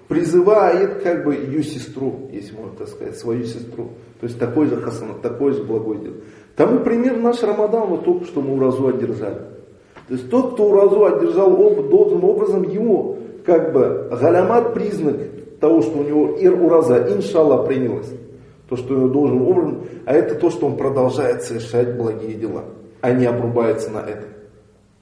[0.07, 3.89] призывает как бы ее сестру, если можно так сказать, свою сестру.
[4.19, 6.15] То есть такой же хасана, такое же благое дело.
[6.55, 9.41] Тому пример наш Рамадан, вот только что мы уразу одержали.
[10.07, 15.17] То есть тот, кто уразу одержал опыт должным образом, ему как бы галямат признак
[15.59, 18.09] того, что у него ир ураза, иншаллах, принялось.
[18.69, 22.65] То, что него должен образом, а это то, что он продолжает совершать благие дела,
[23.01, 24.25] а не обрубается на это.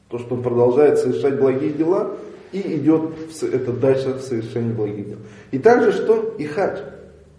[0.10, 2.12] То, что он продолжает совершать благие дела
[2.52, 3.02] и идет
[3.42, 5.18] это дальше в совершении благих дел.
[5.52, 6.36] И также что?
[6.38, 6.78] И хадж.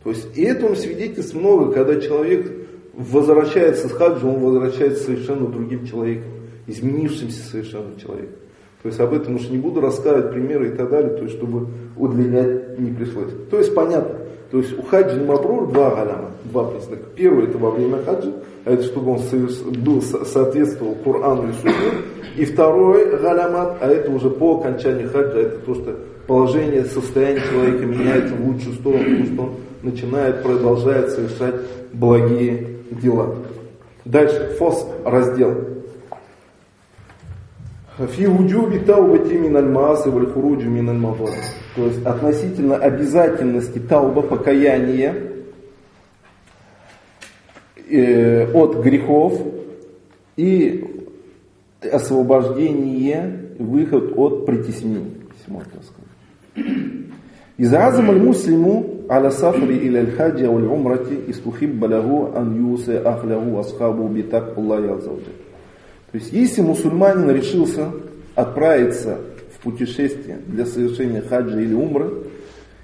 [0.02, 2.52] То есть и этому свидетельств много, когда человек
[2.92, 6.36] возвращается с хаджа, он возвращается совершенно другим человеком
[6.66, 8.37] изменившимся совершенно человеком.
[8.83, 11.66] То есть об этом уж не буду рассказывать примеры и так далее, то есть чтобы
[11.96, 13.33] удлинять не пришлось.
[13.50, 14.16] То есть понятно.
[14.50, 17.02] То есть у хаджи мабрур два галяма, два признака.
[17.16, 18.31] Первый это во время хаджа,
[18.64, 19.20] а это чтобы он
[19.83, 21.74] был, соответствовал Корану и Сунне.
[22.37, 27.87] И второй галямат, а это уже по окончанию хаджа, это то, что положение, состояние человека
[27.87, 29.50] меняется в лучшую сторону, потому что он
[29.83, 31.55] начинает, продолжает совершать
[31.92, 33.35] благие дела.
[34.05, 35.75] Дальше, фос, раздел.
[37.98, 40.68] Фи уджуби таубати мин альмасы валь хуруджи.
[41.76, 45.14] То есть относительно обязательности тауба покаяния
[47.88, 49.40] э, от грехов
[50.37, 51.06] и
[51.90, 56.66] освобождение, выход от притеснений, если можно сказать.
[57.56, 63.59] Из разума муслиму аля сафри или аль хаджи ауль умрати истухибба лагу ан юсе ахлягу
[63.59, 65.45] асхабу битак Аллахи азавджаль.
[66.16, 67.90] То есть, если мусульманин решился
[68.35, 69.18] отправиться
[69.55, 72.11] в путешествие для совершения хаджа или умры,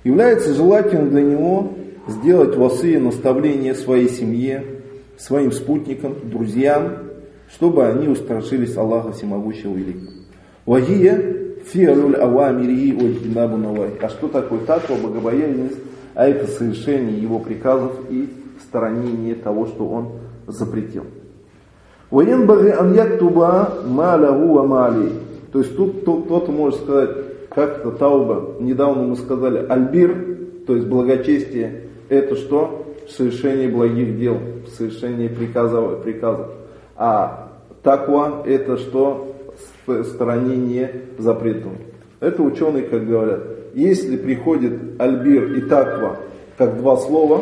[0.04, 1.72] является желательным для него
[2.08, 4.82] сделать васы наставления своей семье,
[5.16, 6.98] своим спутникам, друзьям,
[7.54, 10.12] чтобы они устрашились Аллаха Всемогущего Великого.
[10.66, 13.92] Вагия фиалуль авамири ольхинабу навай.
[14.02, 15.78] А что такое таква, богобоязненность?
[16.12, 18.28] А это совершение его приказов и
[18.68, 21.04] сторонение того, что он запретил.
[22.12, 25.12] Воен ан туба маляху амали.
[25.50, 27.10] То есть тут кто-то может сказать,
[27.48, 32.84] как-то тауба, недавно мы сказали, альбир, то есть благочестие, это что?
[33.08, 34.36] Совершение благих дел,
[34.76, 36.02] совершение приказов.
[36.02, 36.48] приказов.
[36.96, 37.48] А
[37.82, 39.34] таква это что?
[39.86, 41.78] Сторонение запретом.
[42.20, 43.40] Это ученые как говорят.
[43.72, 46.16] Если приходит альбир и таква
[46.58, 47.40] как два слова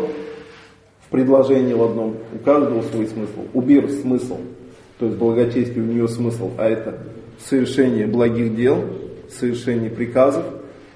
[1.01, 3.49] в предложении в одном, у каждого свой смысл.
[3.53, 4.37] Убир смысл
[5.01, 6.99] то есть благочестие у нее смысл, а это
[7.43, 8.85] совершение благих дел,
[9.31, 10.45] совершение приказов,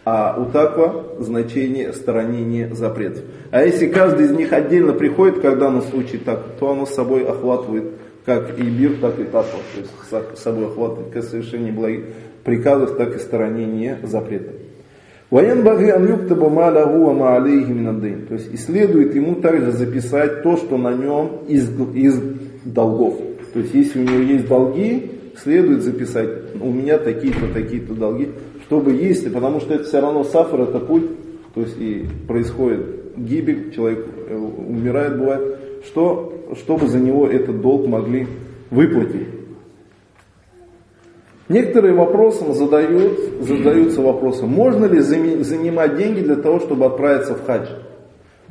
[0.04, 3.24] а у таква значение сторонения запретов.
[3.50, 7.24] А если каждый из них отдельно приходит, когда оно звучит так, то оно с собой
[7.24, 7.94] охватывает
[8.26, 12.04] как и бир, так и таква, то есть с собой охватывает как совершение благих
[12.44, 14.54] приказов, так и сторонение запретов.
[15.30, 18.26] Воен баги анюктаба малягу маалейхи минаддин.
[18.26, 22.20] То есть и следует ему также записать то, что на нем из, из
[22.64, 23.23] долгов.
[23.54, 26.28] То есть если у него есть долги, следует записать,
[26.60, 28.30] у меня такие-то, такие-то долги,
[28.66, 31.04] чтобы если, потому что это все равно сафар, это путь,
[31.54, 37.86] то есть и происходит гибель, человек э, умирает, бывает, что, чтобы за него этот долг
[37.86, 38.26] могли
[38.70, 39.28] выплатить.
[41.48, 47.68] Некоторые вопросы задают, задаются вопросом, можно ли занимать деньги для того, чтобы отправиться в хадж.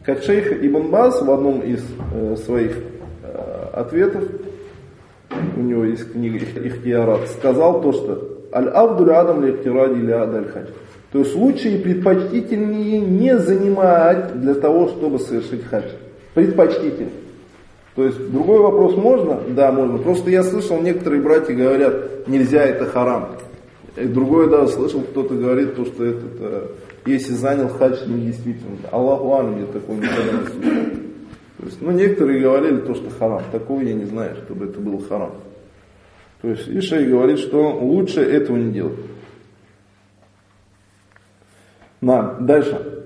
[0.06, 2.78] Как шейх Ибн Баз в одном из э, своих
[3.24, 4.24] э, ответов,
[5.56, 10.68] у него есть книга Ихтиарат, сказал то, что Аль-Авдуль Адам Лихтиради или Адаль Хадж.
[11.12, 15.86] То есть лучше и предпочтительнее не занимать для того, чтобы совершить хадж.
[16.34, 17.12] Предпочтительнее.
[17.96, 19.40] То есть другой вопрос можно?
[19.50, 20.00] Да, можно.
[20.00, 23.28] Просто я слышал, некоторые братья говорят, нельзя, это харам.
[23.96, 26.72] И другое, да, слышал, кто-то говорит, то, что это, это
[27.06, 28.78] если занял хадж, не действительно.
[28.90, 31.03] Аллаху Ан, я такого никогда не слышал.
[31.64, 33.42] То есть, ну, некоторые говорили то, что харам.
[33.52, 35.32] Такого я не знаю, чтобы это было харам.
[36.42, 39.00] То есть, Ишай говорит, что лучше этого не делать.
[42.02, 43.06] На, дальше.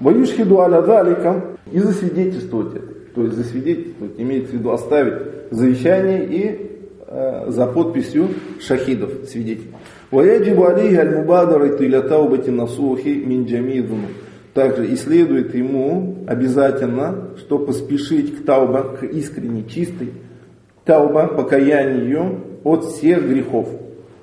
[0.00, 5.14] Ваюшхиду аля далика и засвидетельствовать это то есть засвидетельствовать, имеется в виду оставить
[5.50, 6.70] завещание и
[7.06, 8.28] э, за подписью
[8.60, 9.72] шахидов, свидетелей.
[10.10, 14.08] Ваяджибу алейхи аль-мубадарати ля таубати насухи мин джамидуну.
[14.54, 20.12] Также и следует ему обязательно, что поспешить к тауба, к искренней, чистой
[20.84, 23.68] тауба, покаянию от всех грехов.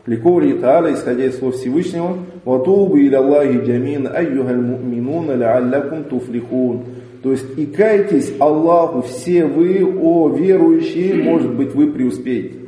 [0.05, 6.85] Ликори Та'аля, исходя из слов Всевышнего, «Ватубу иля Аллахи джамин айюхаль муминуна ла'аллакум туфлихун».
[7.21, 12.61] То есть и кайтесь Аллаху все вы, о верующие, может быть вы преуспеете.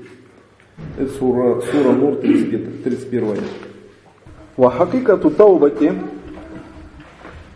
[0.99, 3.39] Это сура, сура Нур 31 аят.
[4.57, 5.91] Вахакикату таубати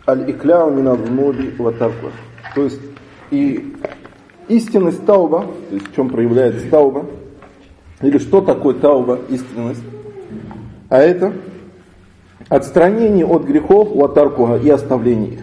[0.08, 2.10] аль-икляу минаднуби ватарква.
[2.54, 2.80] То есть
[3.30, 3.74] и
[4.48, 7.04] истинность тауба, то есть в чем проявляется тауба,
[8.00, 9.82] или что такое тауба, истинность,
[10.88, 11.34] а это
[12.48, 15.40] отстранение от грехов, ватаркуга и оставление их.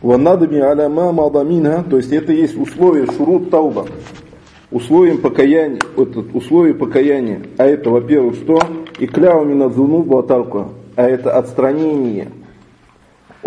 [0.00, 3.86] Ванадами аляма мадамина, то есть это есть условие шурут тауба.
[4.70, 7.40] Условием покаяния, это условие покаяния.
[7.56, 8.60] А это, во-первых, что?
[8.98, 10.68] И кляумина зуну баталку.
[10.94, 12.28] А это отстранение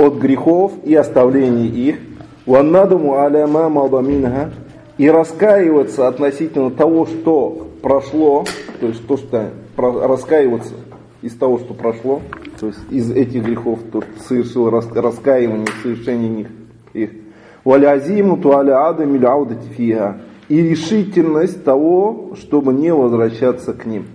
[0.01, 1.97] от грехов и оставление их.
[2.45, 4.51] Ванадаму аляма мадаминха.
[4.97, 8.45] И раскаиваться относительно того, что прошло,
[8.79, 10.73] то есть то, что раскаиваться
[11.21, 12.21] из того, что прошло,
[12.59, 16.47] то есть из этих грехов, то, что совершил раскаивание в совершении них,
[16.93, 17.11] их.
[17.63, 20.17] Валязиму туаля адам аудатифига.
[20.49, 24.05] И решительность того, чтобы не возвращаться к ним.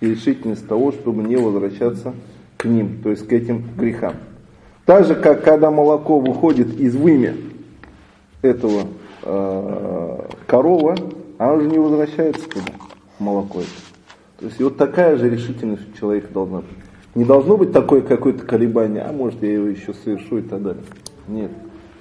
[0.00, 2.14] И решительность того, чтобы не возвращаться
[2.56, 4.14] к ним, то есть к этим грехам.
[4.87, 7.35] Так же, как когда молоко выходит из вымя
[8.41, 8.87] этого
[9.23, 10.95] э, корова,
[11.37, 12.73] она же не возвращается туда,
[13.19, 13.69] молоко это.
[14.39, 16.69] То есть и вот такая же решительность у человека должна быть.
[17.15, 20.83] Не должно быть такое какое-то колебание, а может я его еще совершу и так далее.
[21.27, 21.51] Нет.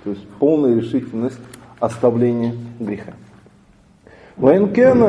[0.05, 1.39] То есть полная решительность
[1.79, 3.13] оставления греха.
[4.39, 5.03] وإن كان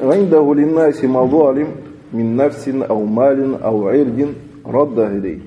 [0.00, 1.68] عنده للناس مظالم
[2.12, 4.34] من نفس أو مال أو عرض
[4.66, 5.38] رده إليه.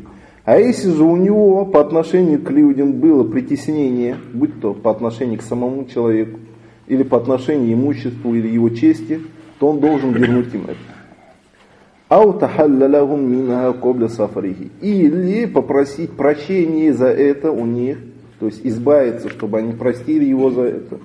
[0.49, 5.39] а если же у него по отношению к людям было притеснение, будь то по отношению
[5.39, 6.41] к самому человеку,
[6.87, 9.21] или по отношению к имуществу, или его чести,
[9.59, 10.79] то он должен вернуть им это.
[12.09, 14.71] Ау тахаллалахум минха кобля сафарихи.
[14.81, 17.99] Или попросить прощения за это у них,
[18.41, 20.99] то есть избавиться, чтобы они простили его за это,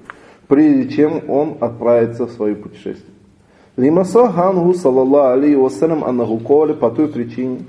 [0.48, 3.12] прежде чем он отправится в свое путешествие.
[3.76, 7.60] Лимаса хангу саллаллаху алейхи вассалям аннаху по той причине,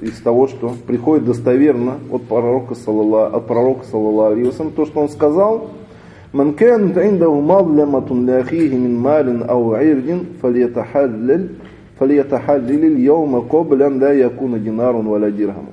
[0.00, 5.00] из того, что приходит достоверно от пророка саллаллаху, от пророка саллаллаху алейхи вассалям, то, что
[5.00, 5.70] он сказал,
[6.34, 11.48] من كانت عنده مظلمة لأخيه من مال أو عرض فليتحلل
[12.00, 15.66] فليتحلل اليوم قبلا لا يكون دينار ولا درهم.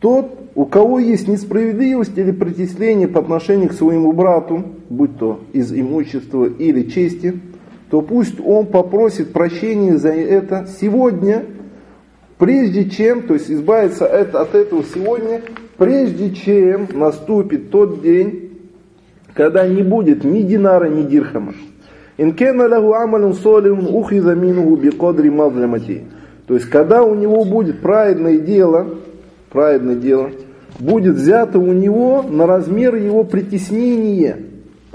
[0.00, 5.72] Тот, у кого есть несправедливость или притеснение по отношению к своему брату, будь то из
[5.72, 7.40] имущества или чести,
[7.90, 11.46] то пусть он попросит прощения за это сегодня,
[12.37, 15.41] прежде чем, то есть избавиться от этого сегодня,
[15.77, 18.51] прежде чем наступит тот день,
[19.33, 21.53] когда не будет ни динара, ни дирхама.
[22.17, 25.31] Инкена лаху амалун солихун ухиза минуху бикодри.
[26.47, 28.99] То есть, когда у него будет праведное дело,
[29.51, 30.29] праведное дело,
[30.79, 34.37] будет взято у него на размер его притеснения,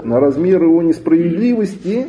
[0.01, 2.07] на размер его несправедливости,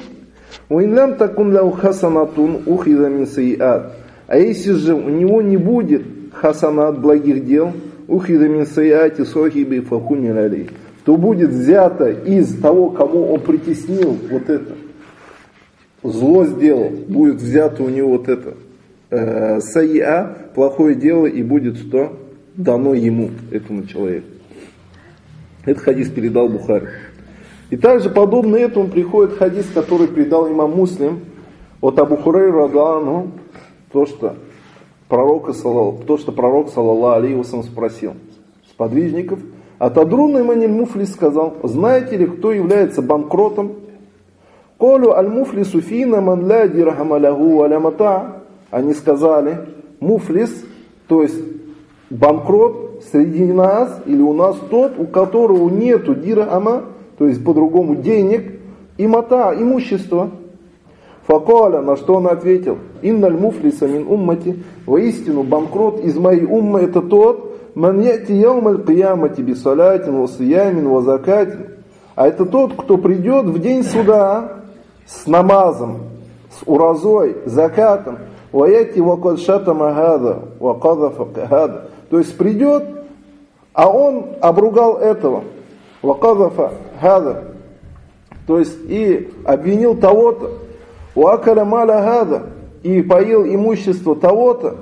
[0.68, 3.96] Уинлям такун ляу хасанатун ухиза мин саиат.
[4.30, 7.72] А если же у него не будет хасанат благих дел,
[8.06, 10.68] ухиза мин саиати сохиби фахуни
[11.04, 14.74] то будет взято из того, кому он притеснил вот это,
[16.04, 18.54] зло сделал, будет взято у него вот это,
[19.10, 19.58] э,
[20.54, 22.16] плохое дело, и будет что?
[22.54, 24.28] Дано ему, этому человеку.
[25.64, 26.86] Этот хадис передал Бухари.
[27.70, 31.18] И также подобно этому приходит хадис, который придал имам Муслим
[31.80, 33.32] от Абу Хурей Радану,
[33.92, 34.36] то, что
[35.08, 35.54] пророк,
[36.06, 38.14] то, что пророк, саллаллаху алейhi спросил
[38.70, 39.40] сподвижников,
[39.78, 43.72] а Тадрун Иманиль Муфлис сказал, знаете ли, кто является банкротом?
[44.80, 48.42] Колю аль-муфлису фина ман ла дирхама лаху алямата.
[48.70, 49.66] Они сказали,
[50.00, 50.64] муфлис,
[51.06, 51.38] то есть
[52.08, 56.84] банкрот среди нас или у нас тот, у которого нету дирхама,
[57.18, 58.58] то есть по-другому денег,
[58.96, 60.30] и мата, имущество.
[61.26, 67.00] Факаля, на что он ответил, инналь муфлиса мин уммати, воистину банкрот из моей уммы это
[67.00, 71.66] тот, ман яти яумаль киямати бисалятин, васиямин, вазакатин.
[72.14, 74.60] А это тот, кто придет в день суда
[75.06, 76.02] с намазом,
[76.50, 78.18] с уразой, закатом,
[78.52, 81.90] ваяти вакад шатама хада, вакадафа хада.
[82.10, 82.84] То есть придет,
[83.72, 85.44] а он обругал этого.
[86.02, 87.44] Вакадафа хада.
[88.46, 90.50] То есть и обвинил того-то.
[91.14, 92.42] Уакаля маля хада.
[92.82, 94.76] И поил имущество того-то.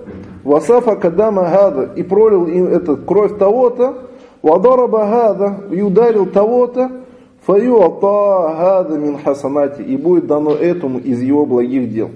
[0.45, 1.91] Васафа кадама хада.
[1.97, 4.09] И пролил им этот кровь того-то.
[4.43, 5.61] Вадараба хада.
[5.71, 6.91] И ударил того-то.
[7.47, 9.83] Фаюата хада мин хасанати.
[9.83, 12.11] И будет дано этому из его благих дел.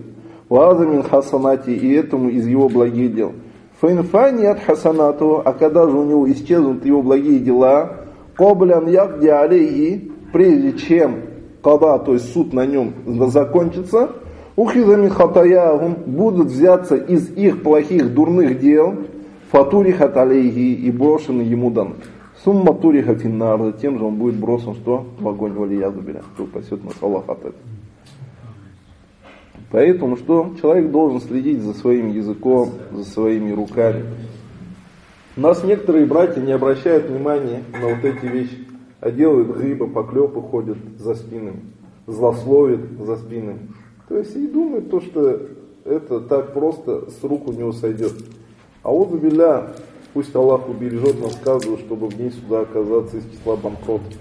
[0.48, 1.70] Ваза мин хасанати.
[1.70, 3.32] И этому из его благих дел.
[3.80, 5.42] Фаинфани от хасанату.
[5.44, 8.02] А когда же у него исчезнут его благие дела,
[8.36, 11.16] Коблян ягди алейхи, прежде чем
[11.62, 12.92] когда, то есть суд на нем
[13.28, 14.10] закончится,
[14.56, 18.96] ухизами хатаягум будут взяться из их плохих, дурных дел,
[19.50, 21.94] фатури хаталейхи и брошены ему дан.
[22.44, 25.06] Сумма тури хатиннар, затем же он будет брошен что?
[25.20, 27.54] В огонь валиязу беля, что пасет нас Аллах от этого.
[29.70, 30.52] Поэтому что?
[30.60, 34.04] Человек должен следить за своим языком, за своими руками.
[35.36, 38.66] У нас некоторые братья не обращают внимания на вот эти вещи,
[39.00, 41.60] а делают гриба, поклепы ходят за спинами,
[42.06, 43.60] злословят за спинами.
[44.07, 45.41] То есть и думают то, что
[45.85, 48.13] это так просто с рук у него сойдет.
[48.83, 49.73] А вот биля,
[50.13, 54.13] пусть Аллах убережет нас каждого, чтобы в день суда оказаться из числа банкротов.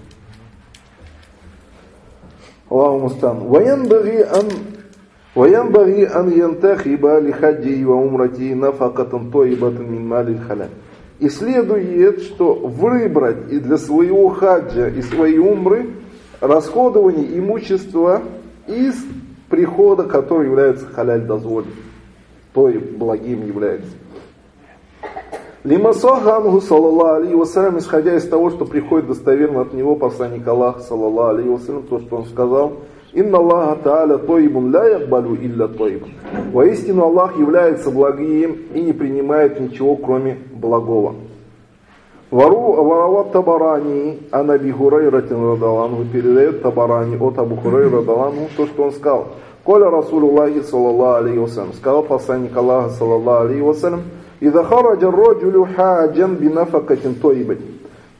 [2.69, 3.39] Аллаху мустан.
[3.47, 4.45] Ваянбаги ан
[5.37, 10.69] وينبغي أن ينتخب لحجه وعمرته نفقة طيبة من مال الحلال
[11.19, 15.89] и следует, что выбрать и для своего хаджа и своей умры
[16.39, 18.21] расходование имущества
[18.67, 18.95] из
[19.52, 21.70] прихода, который является халяль дозволен,
[22.54, 23.92] то и благим является.
[25.62, 31.36] Лимасахамху, саллаллаху алейhi вассалям, исходя из того, что приходит достоверно от него посланник Аллаха, саллаллаху
[31.36, 32.72] алейhi вассалям, то, что он сказал–
[33.12, 36.12] Инна Аллаха Тааля Тоибун ля якбалю илля Тоибун.
[36.50, 41.16] Воистину Аллах является благим и не принимает ничего, кроме благого.
[42.32, 48.84] Вару Варават Табарани, а Наби Хурайратин Радалану передает Табарани от Абу Хурай Радалану то, что
[48.84, 49.26] он сказал.
[49.64, 51.76] Коля Расулуллахи саллаллаху алейхи.
[51.76, 54.02] Сказал посланник Аллаха саллаллаху алейхи вассалям.
[54.40, 57.58] Ида хараджа роджулю хаджан бинафакатин тоибать.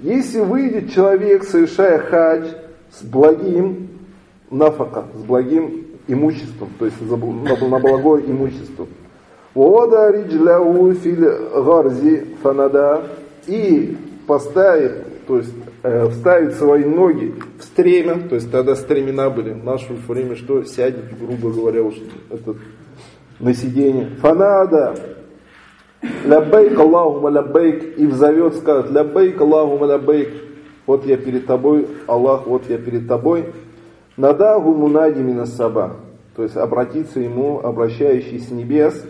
[0.00, 2.48] Если выйдет человек, совершая хадж
[2.90, 3.88] с благим
[4.50, 8.86] нафака, с благим имуществом, то есть на благое имущество.
[9.54, 13.04] Вода риджляу филь гарзи фанада
[13.46, 19.52] и поставит, то есть э, вставит свои ноги в стремя, то есть тогда стремена были,
[19.52, 21.94] в наше время что сядет, грубо говоря, уж
[22.30, 22.56] этот,
[23.40, 24.10] на сиденье.
[24.20, 24.94] Фанада.
[26.24, 30.30] Ляббейк Аллахума ляббейк и взовет, скажет ляббейк Аллахума ляббейк
[30.86, 33.52] вот я перед тобой, Аллах, вот я перед тобой,
[34.16, 35.96] Надагу мунади минасаба,
[36.36, 39.02] то есть обратиться ему, обращающий с небес.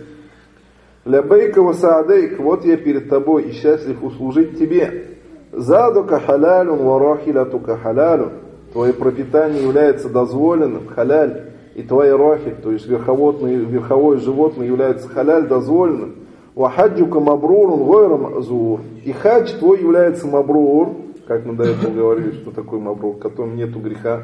[1.05, 5.07] Лябейка васаадейк, вот я перед тобой и счастлив услужить тебе.
[5.51, 8.31] Задука халялюн варахилятука халялюн.
[8.73, 11.49] Твое пропитание является дозволенным, халяль.
[11.75, 16.15] И твои рахи, то есть верховодное, верховое животное является халяль дозволенным.
[16.55, 18.81] Вахаджука мабрурун гойрам зур.
[19.05, 20.91] И хадж твой является мабрур,
[21.27, 24.23] как мы до этого говорили, что такое мабрур, в котором нету греха.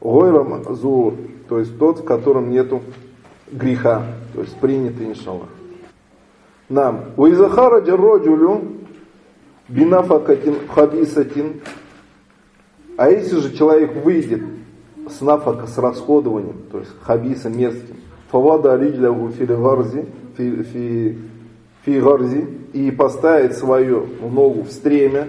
[0.00, 1.14] Гойрам зур,
[1.48, 2.82] то есть тот, в котором нету
[3.50, 4.02] греха,
[4.34, 5.48] то есть принятый иншаллах.
[6.70, 7.06] Нам.
[7.16, 8.62] Уизахараджа роджулю
[9.68, 11.60] бинафакатин хабисатин.
[12.96, 14.42] А если же человек выйдет
[15.08, 17.96] с нафака, с расходованием, то есть хабиса мерзким,
[18.30, 20.06] фавада риджляву филигарзи,
[20.36, 21.18] фи, фи,
[21.84, 25.26] фи гарзи, и поставит свою ногу в стремя,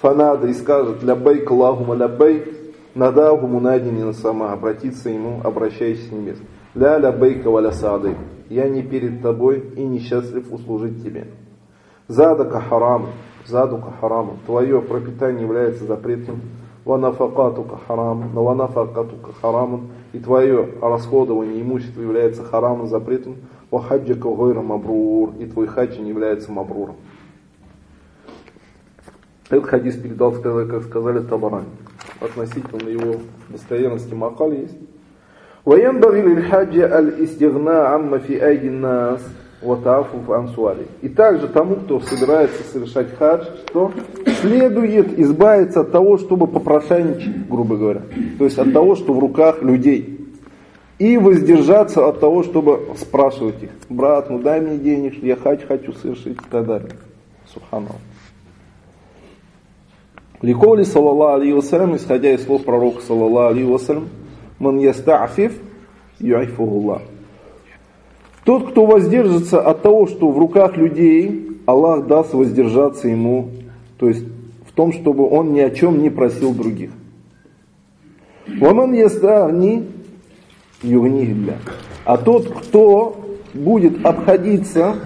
[0.00, 2.48] фанада и скажет лябейк Аллахума лябейк,
[2.94, 6.38] надаху мунадинина сама, обратиться ему, обращаясь с небес.
[6.74, 8.16] Ля лябейка валя садык,
[8.52, 11.28] я не перед тобой и несчастлив услужить тебе.
[12.08, 13.06] Задака харам,
[13.46, 16.40] задука харам, твое пропитание является запретным,
[16.84, 23.36] ванафакатука харам, ванафакатука харамун, и твое расходование имущества является харамом запретным,
[23.70, 26.96] вахаджака гойра мабрур, и твой хадж не является мабруром.
[29.48, 31.66] Этот хадис передал, как сказали, Табарани.
[32.20, 34.76] Относительно его достоверности Макал есть.
[35.65, 39.21] وينبغي للحاج الاستغناء عما في أيدي الناس
[39.63, 40.85] وتعفف عن سؤالي.
[41.01, 43.91] И также тому, кто собирается совершать хадж, что
[44.41, 48.01] следует избавиться от того, чтобы попрошайничать, грубо говоря.
[48.37, 50.13] То есть от того, что в руках людей.
[50.99, 53.69] И воздержаться от того, чтобы спрашивать их.
[53.89, 56.91] Брат, ну дай мне денег, я хадж хочу совершить и так далее.
[57.53, 57.97] Субханаллах.
[60.41, 64.07] Ликоли, саллаллаху алейhi вассалям, исходя из слов пророка, саллаллаху алейhi вассалям,
[64.62, 65.52] ман ястафиф
[66.20, 67.02] юайфухуллах.
[68.44, 73.50] Тот, кто воздержится от того, что в руках людей, Аллах даст воздержаться ему,
[73.98, 74.24] то есть
[74.66, 76.90] в том, чтобы он ни о чем не просил других.
[78.60, 79.86] Ваман ястагни
[80.82, 81.58] югнигля.
[82.04, 83.16] А тот, кто
[83.54, 84.96] будет обходиться,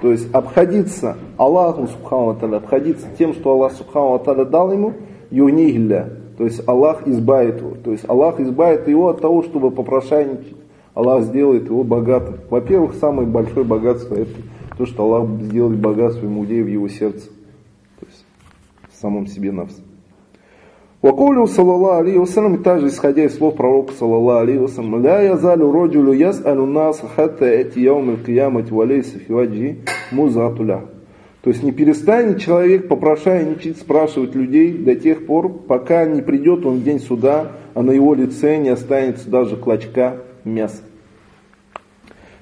[0.00, 4.94] то есть обходиться Аллаху Субхану обходиться тем, что Аллах Субхану дал ему,
[5.30, 6.17] югнигля.
[6.38, 7.72] То есть Аллах избавит его.
[7.84, 10.54] То есть Аллах избавит его от того, чтобы попрошайничать.
[10.94, 12.36] Аллах сделает его богатым.
[12.48, 14.30] Во-первых, самое большое богатство это
[14.76, 17.26] то, что Аллах сделает богатством иудея в его сердце.
[17.98, 18.24] То есть
[18.88, 19.70] в самом себе нас.
[21.02, 26.12] Вакулю саллаллаху алейхи вассалям, также исходя из слов пророка саллаллаху алейхи вассалям, ля язалю роджулю
[26.12, 28.70] яс'алю нас хатта эти яум аль-киямати
[29.18, 29.78] фиваджи
[30.12, 30.84] музатуля.
[31.47, 36.77] То есть не перестанет человек попрошайничать, спрашивать людей до тех пор, пока не придет он
[36.77, 40.83] в день суда, а на его лице не останется даже клочка мяса.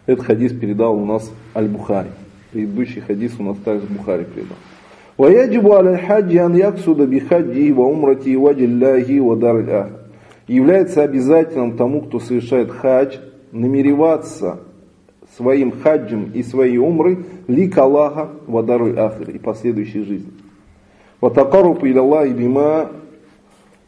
[0.05, 2.09] Этот хадис передал у нас Аль-Бухари.
[2.51, 4.57] Предыдущий хадис у нас также Бухари передал.
[5.17, 9.99] ويجب على الحج أن يقصد بحجه وعمرته وجه الله ودار الآخر.
[10.47, 13.17] Является обязательным тому, кто совершает хадж,
[13.51, 14.59] намереваться
[15.38, 20.32] своим хаджем и своей умрой лик Аллаха вадару ахир и последующей жизни.
[21.20, 22.90] Ватакаруб иля Аллахи бима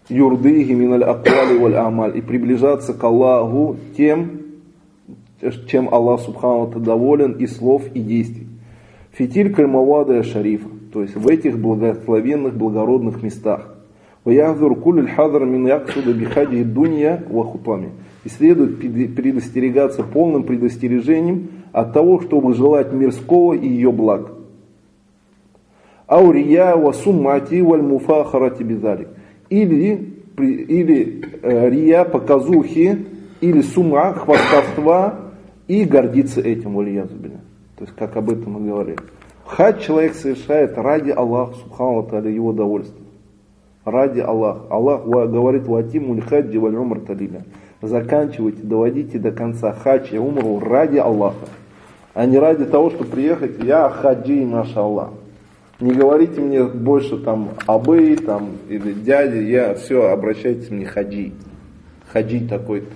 [0.09, 4.41] юрдыхи миналь аквали валь амаль и приближаться к Аллаху тем,
[5.69, 8.47] чем Аллах Субхану доволен и слов, и действий.
[9.13, 13.75] Фитиль кальмавада шарифа, то есть в этих благословенных, благородных местах.
[14.25, 17.91] Ваяхдур куль хадр мин яксуда бихади дунья ва хутами.
[18.25, 24.33] И следует предостерегаться полным предостережением от того, чтобы желать мирского и ее благ.
[26.07, 29.09] Аурия ва суммати валь муфахарати бизалик.
[29.51, 33.07] Или, или э, рия, показухи,
[33.41, 35.33] или сума, хвастовства
[35.67, 37.41] и гордиться этим, валиязубиля.
[37.77, 38.99] То есть, как об этом мы говорили.
[39.45, 43.01] Хадж человек совершает ради Аллаха, субхану таля, его довольства.
[43.85, 44.67] Ради Аллаха.
[44.71, 47.45] Аллах говорит, ватиму хаджи валь умр талиля.
[47.81, 51.47] Заканчивайте, доводите до конца хадж умру ради Аллаха.
[52.19, 55.11] А не ради того, чтобы приехать, я хаджи, наша Аллах.
[55.79, 61.31] Не говорите мне больше там абы там, или дяди, я все, обращайтесь мне хаджи.
[62.13, 62.89] Хаджи такой-то.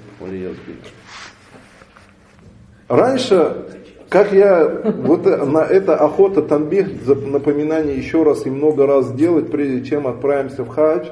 [2.89, 3.67] Раньше
[4.09, 4.69] как я,
[5.05, 10.65] вот на это охота танбих, напоминание еще раз и много раз сделать, прежде чем отправимся
[10.65, 11.07] в хадж.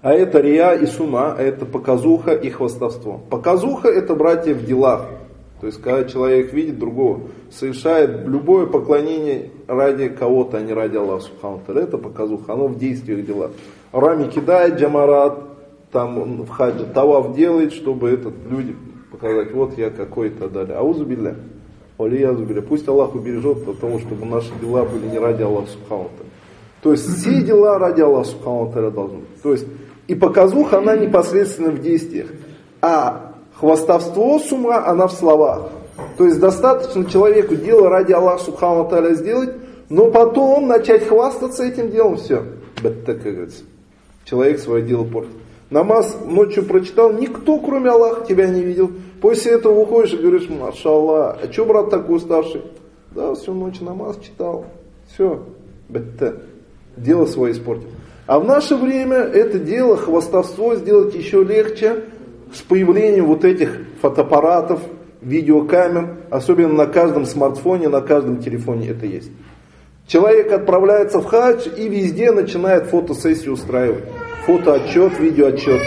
[0.00, 3.20] А это риа и сума, это показуха и хвастовство.
[3.28, 5.17] Показуха это братья в делах.
[5.60, 11.24] То есть, когда человек видит другого, совершает любое поклонение ради кого-то, а не ради Аллаха
[11.24, 13.50] Субхану Это показуха, оно в действиях дела.
[13.92, 15.40] Рами кидает джамарат,
[15.90, 18.76] там в хаджи тавав делает, чтобы этот люди
[19.10, 20.76] показать, вот я какой-то далее.
[20.76, 21.36] Аузубилля.
[21.98, 22.62] Алиязубиля.
[22.62, 26.10] Пусть Аллах убережет от того, чтобы наши дела были не ради Аллаха Субхану
[26.82, 29.42] То есть все дела ради Аллаха Субхану должны быть.
[29.42, 29.66] То есть
[30.06, 32.28] и показуха, она непосредственно в действиях.
[32.80, 33.27] А
[33.58, 35.70] хвастовство сума, она в словах.
[36.16, 39.50] То есть достаточно человеку дело ради Аллаха Субхану Таля сделать,
[39.88, 42.44] но потом начать хвастаться этим делом, все.
[42.82, 43.64] Так, как говорится.
[44.24, 45.32] Человек свое дело портит.
[45.70, 48.90] Намаз ночью прочитал, никто кроме Аллаха тебя не видел.
[49.20, 52.62] После этого выходишь и говоришь, машаллах, а что брат такой уставший?
[53.10, 54.66] Да, всю ночь намаз читал.
[55.12, 55.42] Все,
[55.88, 56.34] бетте.
[56.96, 57.88] Дело свое испортил.
[58.26, 62.04] А в наше время это дело, хвастовство сделать еще легче
[62.52, 64.80] с появлением вот этих фотоаппаратов,
[65.20, 69.30] видеокамер, особенно на каждом смартфоне, на каждом телефоне это есть.
[70.06, 74.04] Человек отправляется в хадж и везде начинает фотосессию устраивать.
[74.46, 75.82] Фотоотчет, видеоотчет.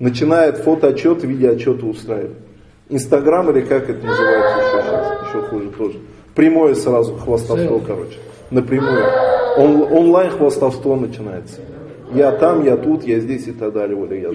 [0.00, 2.36] Начинает фотоотчет, видеоотчеты устраивать.
[2.88, 5.98] Инстаграм или как это называется еще сейчас, еще хуже тоже.
[6.34, 8.18] Прямое сразу хвастовство, короче.
[8.50, 9.04] Напрямую.
[9.56, 11.60] Он, онлайн хвастовство начинается.
[12.14, 13.96] Я там, я тут, я здесь и так далее.
[13.96, 14.30] Вот, я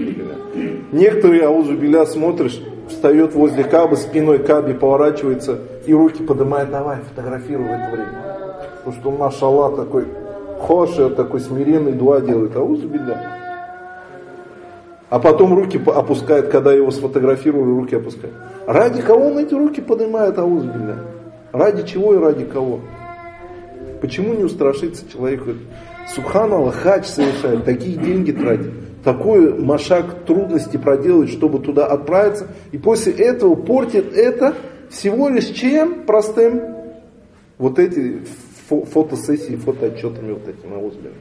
[0.91, 6.97] Некоторые, а уже беля смотришь, встает возле Кабы, спиной Каби поворачивается и руки поднимает, давай,
[7.09, 8.37] фотографируй в это время.
[8.77, 10.05] Потому что он, машаллах, такой
[10.59, 13.37] хошер, такой смиренный, дуа делает, а беда.
[15.09, 18.33] А потом руки опускает, когда его сфотографировали, руки опускает.
[18.65, 20.97] Ради кого он эти руки поднимает, аузбилля?
[21.53, 22.81] Ради чего и ради кого?
[24.01, 25.51] Почему не устрашиться человеку?
[26.13, 28.71] Субханаллах, хач совершает, такие деньги тратит,
[29.03, 34.55] такой машак трудности проделать, чтобы туда отправиться, и после этого портит это
[34.89, 36.61] всего лишь чем простым?
[37.57, 38.21] Вот эти
[38.67, 41.13] фо фотосессии, фотоотчетами вот этими аузбилля.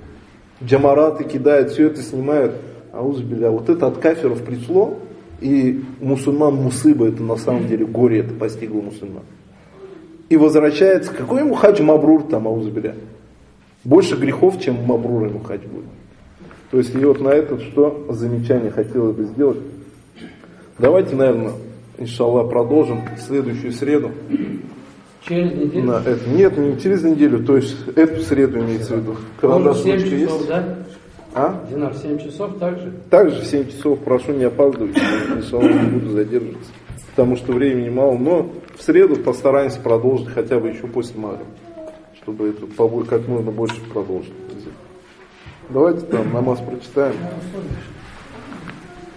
[0.62, 2.54] Джамараты кидают, все это снимают.
[2.92, 3.50] Аузбилля.
[3.50, 4.98] Вот это от кафиров пришло,
[5.40, 9.24] и мусульман мусыба, это на самом деле горе, это постигло мусульман.
[10.28, 12.94] И возвращается, какой ему хадж Мабрур там, аузбилля.
[13.86, 15.84] Больше грехов, чем Мабрур ему хадж будет.
[16.72, 19.58] То есть, и вот на это что замечание хотелось бы сделать.
[20.76, 21.52] Давайте, наверное,
[21.96, 24.10] иншаллах, продолжим в следующую среду.
[25.22, 25.84] Через неделю?
[25.84, 26.28] На это.
[26.28, 29.16] Нет, не через неделю, то есть эту среду имеется в виду.
[29.40, 30.48] Карандаш часов, есть?
[30.48, 30.78] да?
[31.32, 31.64] А?
[31.70, 32.92] Динар 7 часов также?
[33.08, 34.96] Также 7 часов, прошу не опаздывать,
[35.36, 36.72] иншаллах не буду задерживаться.
[37.14, 41.44] Потому что времени мало, но в среду постараемся продолжить хотя бы еще после Магра.
[42.26, 42.66] Чтобы это
[43.04, 44.32] как можно больше продолжить.
[45.68, 47.14] Давайте там намаз прочитаем.